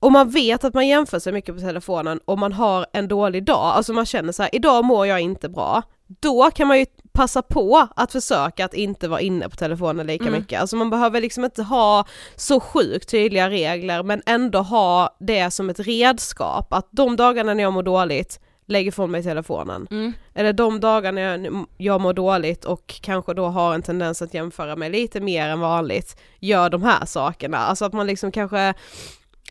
om 0.00 0.12
man 0.12 0.30
vet 0.30 0.64
att 0.64 0.74
man 0.74 0.88
jämför 0.88 1.18
sig 1.18 1.32
mycket 1.32 1.54
på 1.54 1.60
telefonen 1.60 2.20
och 2.24 2.38
man 2.38 2.52
har 2.52 2.86
en 2.92 3.08
dålig 3.08 3.44
dag, 3.44 3.64
alltså 3.76 3.92
man 3.92 4.06
känner 4.06 4.32
så 4.32 4.42
här, 4.42 4.54
idag 4.54 4.84
mår 4.84 5.06
jag 5.06 5.20
inte 5.20 5.48
bra, 5.48 5.82
då 6.20 6.50
kan 6.50 6.68
man 6.68 6.78
ju 6.78 6.86
passa 7.12 7.42
på 7.42 7.88
att 7.96 8.12
försöka 8.12 8.64
att 8.64 8.74
inte 8.74 9.08
vara 9.08 9.20
inne 9.20 9.48
på 9.48 9.56
telefonen 9.56 10.06
lika 10.06 10.30
mycket. 10.30 10.60
Alltså 10.60 10.76
man 10.76 10.90
behöver 10.90 11.20
liksom 11.20 11.44
inte 11.44 11.62
ha 11.62 12.04
så 12.36 12.60
sjukt 12.60 13.08
tydliga 13.08 13.50
regler 13.50 14.02
men 14.02 14.22
ändå 14.26 14.58
ha 14.58 15.16
det 15.20 15.50
som 15.50 15.70
ett 15.70 15.80
redskap, 15.80 16.72
att 16.72 16.88
de 16.90 17.16
dagarna 17.16 17.54
när 17.54 17.62
jag 17.62 17.72
mår 17.72 17.82
dåligt, 17.82 18.40
lägg 18.66 18.86
ifrån 18.86 19.10
mig 19.10 19.22
telefonen. 19.22 19.86
Mm. 19.90 20.12
Eller 20.34 20.52
de 20.52 20.80
dagarna 20.80 21.20
jag, 21.20 21.66
jag 21.76 22.00
mår 22.00 22.12
dåligt 22.12 22.64
och 22.64 23.00
kanske 23.02 23.34
då 23.34 23.46
har 23.46 23.74
en 23.74 23.82
tendens 23.82 24.22
att 24.22 24.34
jämföra 24.34 24.76
mig 24.76 24.90
lite 24.90 25.20
mer 25.20 25.48
än 25.48 25.60
vanligt, 25.60 26.16
gör 26.38 26.70
de 26.70 26.82
här 26.82 27.06
sakerna. 27.06 27.58
Alltså 27.58 27.84
att 27.84 27.92
man 27.92 28.06
liksom 28.06 28.32
kanske 28.32 28.74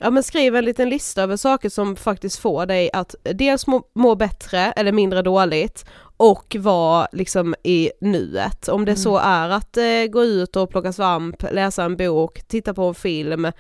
Ja 0.04 0.10
men 0.10 0.24
skriv 0.24 0.56
en 0.56 0.66
liten 0.66 0.90
lista 0.90 1.24
över 1.24 1.38
saker 1.38 1.70
som 1.70 1.96
faktiskt 1.96 2.40
får 2.40 2.66
dig 2.66 2.90
att 2.94 3.16
dels 3.24 3.68
må, 3.68 3.84
må 3.96 4.16
bättre 4.16 4.60
eller 4.60 4.92
mindre 4.92 5.22
dåligt 5.22 5.86
och 6.18 6.56
vara 6.60 7.08
liksom 7.12 7.56
i 7.64 7.92
nuet. 8.02 8.68
Om 8.68 8.86
det 8.86 8.96
så 8.96 9.18
är 9.18 9.50
att 9.50 9.78
eh, 9.78 10.06
gå 10.10 10.24
ut 10.24 10.56
och 10.56 10.70
plocka 10.70 10.94
svamp, 10.94 11.44
läsa 11.52 11.84
en 11.84 11.98
bok, 11.98 12.42
titta 12.48 12.74
på 12.74 12.84
en 12.84 12.96
film, 12.96 13.52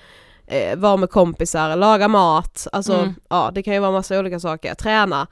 eh, 0.51 0.75
vara 0.77 0.97
med 0.97 1.09
kompisar, 1.09 1.75
laga 1.75 2.07
mat, 2.07 2.67
alltså 2.71 2.93
Mm. 2.93 3.13
ja 3.29 3.51
det 3.55 3.63
kan 3.63 3.73
ju 3.73 3.79
vara 3.79 3.91
massa 3.91 4.19
olika 4.19 4.39
saker, 4.39 4.75
träna. 4.75 5.27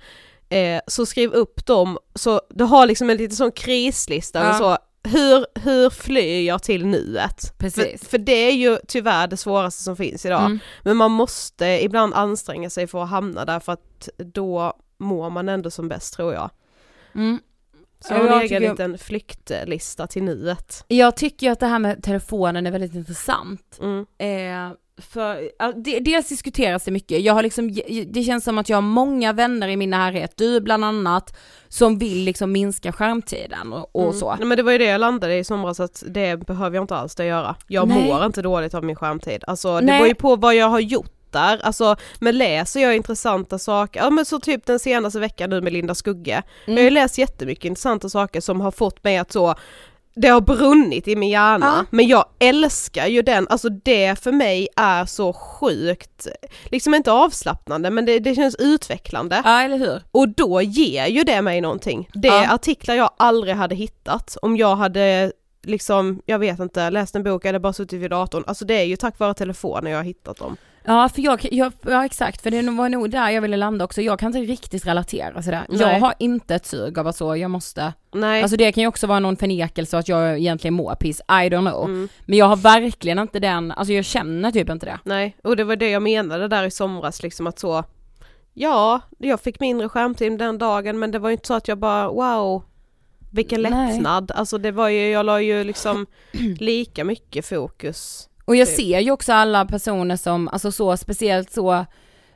Eh, 0.50 0.82
så 0.88 1.06
skriv 1.06 1.32
upp 1.32 1.66
dem, 1.66 1.98
så 2.16 2.42
du 2.50 2.64
har 2.64 2.86
liksom 2.88 3.10
en 3.10 3.18
liten 3.18 3.36
sån 3.36 3.52
krislista, 3.52 4.40
Ja. 4.44 4.54
så 4.54 4.78
hur, 5.04 5.46
hur 5.60 5.90
flyr 5.90 6.48
jag 6.48 6.64
till 6.64 6.86
nuet? 6.86 7.54
Precis. 7.58 8.02
För, 8.02 8.10
för 8.10 8.18
det 8.18 8.32
är 8.32 8.52
ju 8.54 8.78
tyvärr 8.88 9.28
det 9.28 9.38
svåraste 9.38 9.84
som 9.84 9.96
finns 9.96 10.26
idag. 10.26 10.46
Mm. 10.46 10.60
Men 10.84 10.98
man 10.98 11.12
måste 11.12 11.66
ibland 11.66 12.14
anstränga 12.14 12.70
sig 12.70 12.88
för 12.88 13.04
att 13.04 13.10
hamna 13.10 13.46
där 13.46 13.60
för 13.60 13.74
att 13.74 14.10
då 14.18 14.74
mår 15.00 15.30
man 15.30 15.50
ändå 15.50 15.72
som 15.72 15.88
bäst 15.88 16.14
tror 16.14 16.34
jag. 16.34 16.50
Mm. 17.16 17.40
Så 18.08 18.14
Ja, 18.14 18.18
har 18.18 18.28
en 18.28 18.42
egen 18.42 18.62
liten 18.62 18.98
flyktlista 18.98 20.08
till 20.08 20.24
nuet. 20.24 20.86
Jag 20.88 21.16
tycker 21.16 21.48
ju 21.48 21.54
att 21.54 21.60
det 21.60 21.68
här 21.68 21.80
med 21.80 22.04
telefonen 22.04 22.68
är 22.68 22.72
väldigt 22.72 22.96
intressant. 22.96 23.80
Mm. 23.82 24.06
Eh, 24.18 24.78
för, 25.02 25.52
dels 26.02 26.30
diskuteras 26.30 26.84
det 26.84 26.92
mycket, 26.92 27.22
jag 27.22 27.34
har 27.34 27.44
liksom, 27.44 27.74
det 28.08 28.24
känns 28.24 28.44
som 28.44 28.58
att 28.58 28.70
jag 28.70 28.78
har 28.78 28.82
många 28.82 29.34
vänner 29.34 29.68
i 29.68 29.78
min 29.78 29.90
närhet, 29.90 30.34
du 30.38 30.62
bland 30.62 30.86
annat, 30.86 31.38
som 31.68 31.98
vill 31.98 32.24
liksom 32.24 32.52
minska 32.52 32.92
skärmtiden 32.92 33.74
och, 33.74 33.96
och 33.96 34.16
så. 34.16 34.36
Nej, 34.36 34.46
men 34.46 34.58
det 34.58 34.64
var 34.64 34.72
ju 34.72 34.78
det 34.78 34.86
jag 34.86 35.02
landade 35.02 35.38
i 35.38 35.44
somras 35.44 35.80
att 35.80 36.04
det 36.08 36.46
behöver 36.48 36.76
jag 36.76 36.84
inte 36.84 36.96
alls 36.96 37.16
det 37.16 37.26
göra. 37.26 37.56
Jag 37.68 37.88
Nej. 37.88 38.08
mår 38.08 38.26
inte 38.26 38.42
dåligt 38.42 38.74
av 38.74 38.84
min 38.84 38.96
skärmtid. 38.96 39.44
Alltså 39.48 39.80
det 39.80 39.86
Nej. 39.86 39.98
beror 40.00 40.08
ju 40.08 40.16
på 40.16 40.36
vad 40.36 40.56
jag 40.56 40.70
har 40.70 40.80
gjort 40.80 41.19
där, 41.32 41.60
alltså 41.64 41.96
men 42.20 42.38
läser 42.38 42.80
jag 42.82 42.96
intressanta 42.96 43.60
saker, 43.60 44.00
ja 44.00 44.10
men 44.10 44.26
så 44.26 44.40
typ 44.40 44.66
den 44.66 44.80
senaste 44.80 45.20
veckan 45.20 45.50
nu 45.50 45.62
med 45.62 45.74
Linda 45.74 45.96
Skugge, 45.96 46.44
Mm. 46.68 46.78
jag 46.78 46.84
har 46.84 46.84
ju 46.84 46.90
läst 46.90 47.18
jättemycket 47.18 47.66
intressanta 47.66 48.10
saker 48.10 48.42
som 48.42 48.62
har 48.62 48.72
fått 48.72 49.04
mig 49.04 49.18
att 49.18 49.32
så 49.32 49.56
det 50.16 50.28
har 50.28 50.42
brunnit 50.42 51.08
i 51.08 51.16
min 51.16 51.30
hjärna, 51.30 51.66
Ja. 51.78 51.86
men 51.90 52.08
jag 52.08 52.26
älskar 52.40 53.08
ju 53.08 53.22
den, 53.22 53.48
alltså 53.48 53.70
det 53.70 54.20
för 54.24 54.32
mig 54.32 54.68
är 54.76 55.06
så 55.06 55.34
sjukt, 55.34 56.28
liksom 56.66 56.94
inte 56.94 57.12
avslappnande 57.12 57.90
men 57.90 58.06
det, 58.06 58.20
det 58.20 58.36
känns 58.36 58.56
utvecklande. 58.56 59.42
Ja, 59.46 59.62
eller 59.62 59.78
hur? 59.78 60.02
Och 60.12 60.30
då 60.30 60.62
ger 60.62 61.06
ju 61.08 61.24
det 61.24 61.42
mig 61.42 61.62
någonting. 61.62 62.10
Det 62.14 62.28
är 62.28 62.44
Ja. 62.44 62.54
artiklar 62.54 62.96
jag 62.96 63.10
aldrig 63.18 63.56
hade 63.56 63.76
hittat 63.76 64.38
om 64.42 64.58
jag 64.58 64.76
hade 64.76 65.32
liksom, 65.64 66.22
jag 66.26 66.40
vet 66.40 66.60
inte, 66.60 66.90
läst 66.90 67.16
en 67.16 67.24
bok 67.24 67.46
eller 67.46 67.60
bara 67.60 67.74
suttit 67.74 68.02
vid 68.02 68.10
datorn. 68.10 68.44
Alltså 68.48 68.66
det 68.66 68.74
är 68.74 68.84
ju 68.84 68.96
tack 68.96 69.20
vare 69.20 69.34
telefonen 69.34 69.92
jag 69.92 70.00
har 70.00 70.04
hittat 70.04 70.38
dem. 70.38 70.58
Ja, 70.84 71.10
för 71.10 71.22
jag, 71.22 71.48
jag, 71.52 71.74
ja 71.82 72.06
exakt, 72.06 72.42
för 72.42 72.52
det 72.52 72.62
var 72.62 72.90
nog 72.90 73.10
där 73.10 73.30
jag 73.30 73.42
ville 73.42 73.58
landa 73.58 73.86
också, 73.86 74.02
jag 74.02 74.20
kan 74.20 74.36
inte 74.36 74.52
riktigt 74.52 74.88
relatera 74.88 75.42
sådär. 75.42 75.66
Jag 75.70 75.80
Nej. 75.80 76.00
har 76.00 76.14
inte 76.20 76.56
ett 76.56 76.66
sug 76.66 77.00
av 77.00 77.08
att 77.08 77.16
så, 77.16 77.36
jag 77.36 77.52
måste, 77.52 77.94
Nej. 78.12 78.42
alltså 78.42 78.58
det 78.58 78.72
kan 78.72 78.82
ju 78.82 78.88
också 78.88 79.08
vara 79.08 79.20
någon 79.20 79.38
förnekelse 79.38 79.98
att 79.98 80.08
jag 80.08 80.38
egentligen 80.38 80.74
mår 80.74 80.96
piss, 80.96 81.20
I 81.20 81.50
don't 81.50 81.72
know. 81.72 81.86
Mm. 81.86 82.10
Men 82.26 82.38
jag 82.38 82.46
har 82.46 82.56
verkligen 82.56 83.20
inte 83.20 83.40
den, 83.40 83.72
alltså 83.72 83.94
jag 83.94 84.06
känner 84.06 84.52
typ 84.52 84.70
inte 84.70 84.86
det. 84.86 85.00
Nej, 85.04 85.38
och 85.44 85.56
det 85.56 85.64
var 85.64 85.76
det 85.76 85.90
jag 85.90 86.02
menade 86.02 86.48
där 86.48 86.64
i 86.64 86.72
somras 86.72 87.24
liksom 87.24 87.48
att 87.48 87.60
så 87.60 87.84
Ja, 88.54 89.02
jag 89.18 89.40
fick 89.40 89.60
mindre 89.60 89.90
skärmtid 89.90 90.38
den 90.38 90.58
dagen 90.58 91.00
men 91.00 91.12
det 91.12 91.20
var 91.20 91.30
ju 91.30 91.34
inte 91.34 91.48
så 91.48 91.54
att 91.54 91.68
jag 91.68 91.78
bara 91.78 92.08
wow 92.08 92.64
Vilken 93.32 93.62
Nej. 93.62 93.72
lättnad, 93.72 94.32
alltså 94.32 94.58
det 94.58 94.72
var 94.72 94.90
ju, 94.90 95.10
jag 95.10 95.26
la 95.26 95.42
ju 95.42 95.64
liksom 95.64 96.06
lika 96.60 97.04
mycket 97.04 97.46
fokus 97.46 98.29
Och 98.50 98.56
jag 98.56 98.68
Typ. 98.68 98.76
ser 98.78 99.00
ju 99.00 99.12
också 99.12 99.34
alla 99.34 99.66
personer 99.66 100.16
som, 100.16 100.48
alltså 100.48 100.72
så 100.72 100.98
speciellt 100.98 101.52
så, 101.54 101.86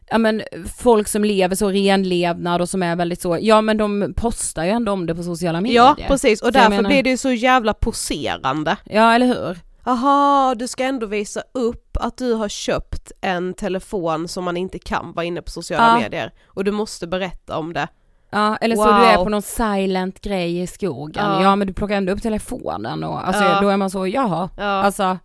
ja 0.10 0.17
men 0.17 0.41
folk 0.80 1.08
som 1.08 1.23
lever 1.23 1.56
så 1.56 1.69
renlevnad 1.69 2.62
och 2.62 2.69
som 2.69 2.84
är 2.84 2.95
väldigt 2.95 3.21
så, 3.21 3.38
ja 3.41 3.62
men 3.62 3.78
de 3.78 4.13
postar 4.17 4.63
ju 4.63 4.69
ändå 4.69 4.91
om 4.91 5.06
det 5.06 5.15
på 5.15 5.23
sociala 5.23 5.62
medier. 5.62 5.76
Ja 5.82 5.95
precis, 6.08 6.41
och 6.41 6.45
Så 6.47 6.52
därför 6.52 6.69
menar- 6.69 6.89
blir 6.89 7.04
det 7.04 7.10
ju 7.10 7.17
så 7.17 7.32
jävla 7.32 7.73
poserande 7.73 8.78
Ja 8.86 9.13
eller 9.15 9.26
hur? 9.26 9.58
Aha, 9.86 10.56
du 10.58 10.67
ska 10.67 10.84
ändå 10.84 11.06
visa 11.06 11.41
upp 11.54 11.97
att 11.99 12.17
du 12.17 12.34
har 12.34 12.49
köpt 12.49 13.12
en 13.21 13.54
telefon 13.54 14.28
som 14.28 14.43
man 14.43 14.58
inte 14.58 14.80
kan 14.80 15.13
vara 15.13 15.26
inne 15.26 15.41
på 15.41 15.52
sociala 15.52 15.88
Ja. 15.88 15.99
medier 16.04 16.32
och 16.47 16.63
du 16.63 16.71
måste 16.71 17.08
berätta 17.08 17.58
om 17.58 17.73
det. 17.73 17.88
Ja 18.32 18.56
eller 18.62 18.76
så 18.76 18.84
Wow. 18.86 18.93
du 18.99 19.06
är 19.06 19.17
på 19.17 19.30
någon 19.30 19.41
silent 19.41 20.21
grej 20.21 20.62
i 20.62 20.67
skogen, 20.67 21.26
Ja. 21.26 21.43
ja, 21.43 21.56
men 21.56 21.67
du 21.67 21.73
plockar 21.73 21.95
ändå 21.95 22.13
upp 22.13 22.21
telefonen 22.21 23.04
och 23.04 23.28
alltså 23.28 23.43
Ja. 23.43 23.62
då 23.62 23.69
är 23.69 23.78
man 23.78 23.89
så, 23.89 24.08
jaha, 24.08 24.49
Ja, 24.58 24.63
alltså 24.63 25.17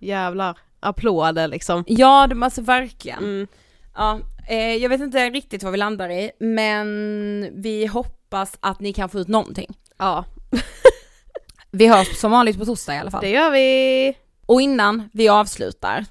jävlar. 0.00 0.58
Applåder 0.80 1.48
liksom. 1.48 1.84
ja 1.86 2.26
de, 2.26 2.42
alltså 2.42 2.62
verkligen. 2.62 3.18
Mm. 3.18 3.46
Ja, 3.96 4.20
eh, 4.48 4.74
jag 4.76 4.88
vet 4.88 5.00
inte 5.00 5.30
riktigt 5.30 5.62
vad 5.62 5.72
vi 5.72 5.78
landar 5.78 6.10
i, 6.10 6.30
men 6.38 7.48
vi 7.62 7.86
hoppas 7.86 8.56
att 8.60 8.80
ni 8.80 8.92
kan 8.92 9.08
få 9.08 9.18
ut 9.18 9.28
någonting. 9.28 9.76
Ja, 9.98 10.24
Vi 11.70 11.86
hörs 11.86 12.16
som 12.20 12.30
vanligt 12.30 12.58
på 12.58 12.64
torsdag 12.64 12.94
i 12.94 12.98
alla 12.98 13.10
fall. 13.10 13.20
det 13.22 13.30
gör 13.30 13.50
vi. 13.50 14.14
Och 14.46 14.60
innan 14.62 15.08
vi 15.12 15.28
avslutar, 15.28 16.04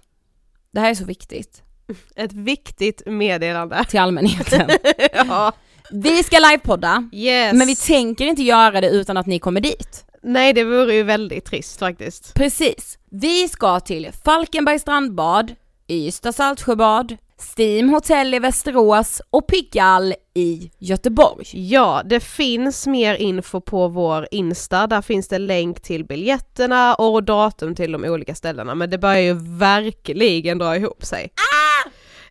det 0.72 0.80
här 0.80 0.90
är 0.90 0.96
så 0.96 1.06
viktigt 1.06 1.64
Ett 2.16 2.34
viktigt 2.34 3.02
meddelande. 3.06 3.86
till 3.90 4.00
allmänheten. 4.00 4.70
ja. 5.14 5.52
Vi 5.92 6.24
ska 6.24 6.40
livepodda, 6.40 7.10
Yes. 7.12 7.54
men 7.54 7.68
vi 7.68 7.76
tänker 7.76 8.26
inte 8.26 8.44
göra 8.44 8.82
det 8.82 8.90
utan 8.90 9.18
att 9.18 9.26
ni 9.26 9.40
kommer 9.40 9.62
dit. 9.62 10.06
Nej 10.22 10.54
det 10.54 10.64
vore 10.64 10.94
ju 10.94 11.04
väldigt 11.04 11.46
trist 11.46 11.80
faktiskt. 11.80 12.34
Precis. 12.34 12.98
Vi 13.12 13.50
ska 13.50 13.80
till 13.80 14.12
Falkenbergs 14.26 14.82
strandbad, 14.82 15.56
Ystad 15.88 16.34
Saltsjöbad, 16.34 17.18
Steam 17.58 17.90
Hotel 17.90 18.34
i 18.34 18.40
Västerås 18.40 19.22
och 19.30 19.48
Pigalle 19.48 20.16
i 20.34 20.72
Göteborg. 20.80 21.46
Ja, 21.52 22.02
det 22.06 22.20
finns 22.20 22.88
mer 22.88 23.16
info 23.16 23.62
på 23.62 23.88
vår 23.88 24.28
Insta, 24.32 24.88
där 24.88 25.02
finns 25.02 25.28
det 25.28 25.40
länk 25.40 25.82
till 25.82 26.06
biljetterna 26.06 26.96
och 26.96 27.24
datum 27.24 27.76
till 27.76 27.92
de 27.92 28.06
olika 28.06 28.36
ställena, 28.36 28.76
men 28.76 28.90
det 28.90 28.98
börjar 28.98 29.20
ju 29.20 29.34
verkligen 29.58 30.58
dra 30.58 30.76
ihop 30.76 31.06
sig. 31.06 31.32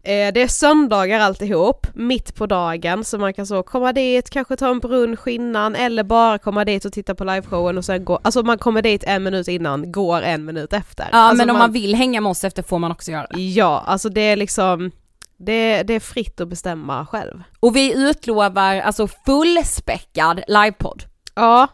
Eh, 0.02 0.32
det 0.32 0.42
är 0.42 0.48
söndagar 0.48 1.20
alltihop, 1.20 1.86
mitt 1.94 2.34
på 2.34 2.46
dagen, 2.46 3.04
så 3.04 3.18
man 3.18 3.34
kan 3.34 3.46
så 3.46 3.62
komma 3.62 3.92
dit, 3.92 4.30
kanske 4.30 4.56
ta 4.56 4.68
en 4.68 4.78
brunch 4.78 5.28
innan 5.28 5.74
eller 5.74 6.04
bara 6.04 6.38
komma 6.38 6.64
dit 6.64 6.84
och 6.84 6.92
titta 6.92 7.14
på 7.14 7.24
liveshowen 7.24 7.78
och 7.78 7.84
sen 7.84 8.04
gå, 8.04 8.20
alltså 8.22 8.42
man 8.42 8.58
kommer 8.58 8.82
dit 8.82 9.04
en 9.04 9.22
minut 9.22 9.48
innan, 9.48 9.92
går 9.92 10.22
en 10.22 10.44
minut 10.44 10.72
efter. 10.72 11.08
Ja 11.12 11.18
alltså 11.18 11.46
men 11.46 11.50
om 11.50 11.58
man... 11.58 11.72
vill 11.72 11.94
hänga 11.94 12.20
med 12.20 12.30
oss 12.30 12.44
efter 12.44 12.62
får 12.62 12.78
man 12.78 12.92
också 12.92 13.10
göra 13.10 13.26
det. 13.30 13.40
Ja, 13.40 13.84
alltså 13.86 14.08
det 14.08 14.20
är 14.20 14.36
liksom, 14.36 14.90
det, 15.36 15.82
det 15.82 15.94
är 15.94 16.00
fritt 16.00 16.40
att 16.40 16.48
bestämma 16.48 17.06
själv. 17.06 17.42
Och 17.60 17.76
vi 17.76 18.08
utlovar 18.08 18.76
alltså 18.76 19.08
fullspäckad 19.26 20.42
livepodd. 20.48 21.02
Ja, 21.34 21.68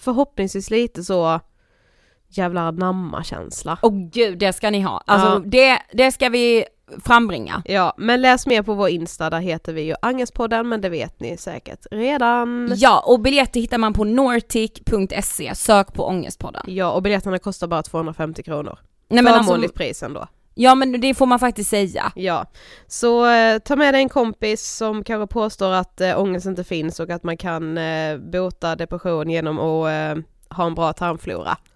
förhoppningsvis 0.00 0.70
lite 0.70 1.04
så 1.04 1.40
jävla 2.38 2.70
namma-känsla. 2.70 3.78
Åh 3.82 3.92
gud, 4.12 4.38
det 4.38 4.52
ska 4.52 4.70
ni 4.70 4.80
ha. 4.80 5.02
Alltså 5.06 5.28
Ja. 5.28 5.42
det, 5.44 5.78
det 5.92 6.12
ska 6.12 6.28
vi 6.28 6.64
frambringa. 7.04 7.62
Ja, 7.64 7.94
men 7.98 8.22
läs 8.22 8.46
mer 8.46 8.62
på 8.62 8.74
vår 8.74 8.88
Insta, 8.88 9.30
där 9.30 9.40
heter 9.40 9.72
vi 9.72 9.82
ju 9.82 9.94
Angespodden, 10.02 10.68
men 10.68 10.80
det 10.80 10.88
vet 10.88 11.20
ni 11.20 11.36
säkert 11.36 11.86
redan. 11.90 12.72
Ja, 12.76 13.04
och 13.06 13.20
biljetter 13.20 13.60
hittar 13.60 13.78
man 13.78 13.92
på 13.92 14.04
nortic.se, 14.04 15.54
sök 15.54 15.92
på 15.94 16.04
Ångestpodden. 16.06 16.62
Ja, 16.66 16.92
och 16.92 17.02
biljetterna 17.02 17.38
kostar 17.38 17.66
bara 17.66 17.82
250 17.82 18.42
kronor. 18.42 18.78
Nej, 19.08 19.22
men 19.24 19.32
alltså, 19.32 19.44
Förmånligt 19.46 19.74
pris 19.74 20.02
ändå. 20.02 20.26
ja 20.54 20.74
men 20.74 21.00
det 21.00 21.14
får 21.14 21.26
man 21.26 21.38
faktiskt 21.38 21.70
säga. 21.70 22.12
Ja, 22.14 22.46
så 22.86 23.26
eh, 23.30 23.58
ta 23.58 23.76
med 23.76 23.94
dig 23.94 24.02
en 24.02 24.08
kompis 24.08 24.66
som 24.76 25.04
kanske 25.04 25.32
påstår 25.34 25.72
att 25.72 26.00
eh, 26.00 26.20
ångest 26.20 26.46
inte 26.46 26.64
finns 26.64 27.00
och 27.00 27.10
att 27.10 27.22
man 27.24 27.36
kan 27.36 27.78
eh, 27.78 28.16
bota 28.18 28.76
depression 28.76 29.30
genom 29.30 29.58
att 29.58 29.86
eh, 29.88 30.22
ha 30.56 30.66
en 30.66 30.74
bra 30.74 30.92
tarmflora. 30.92 31.56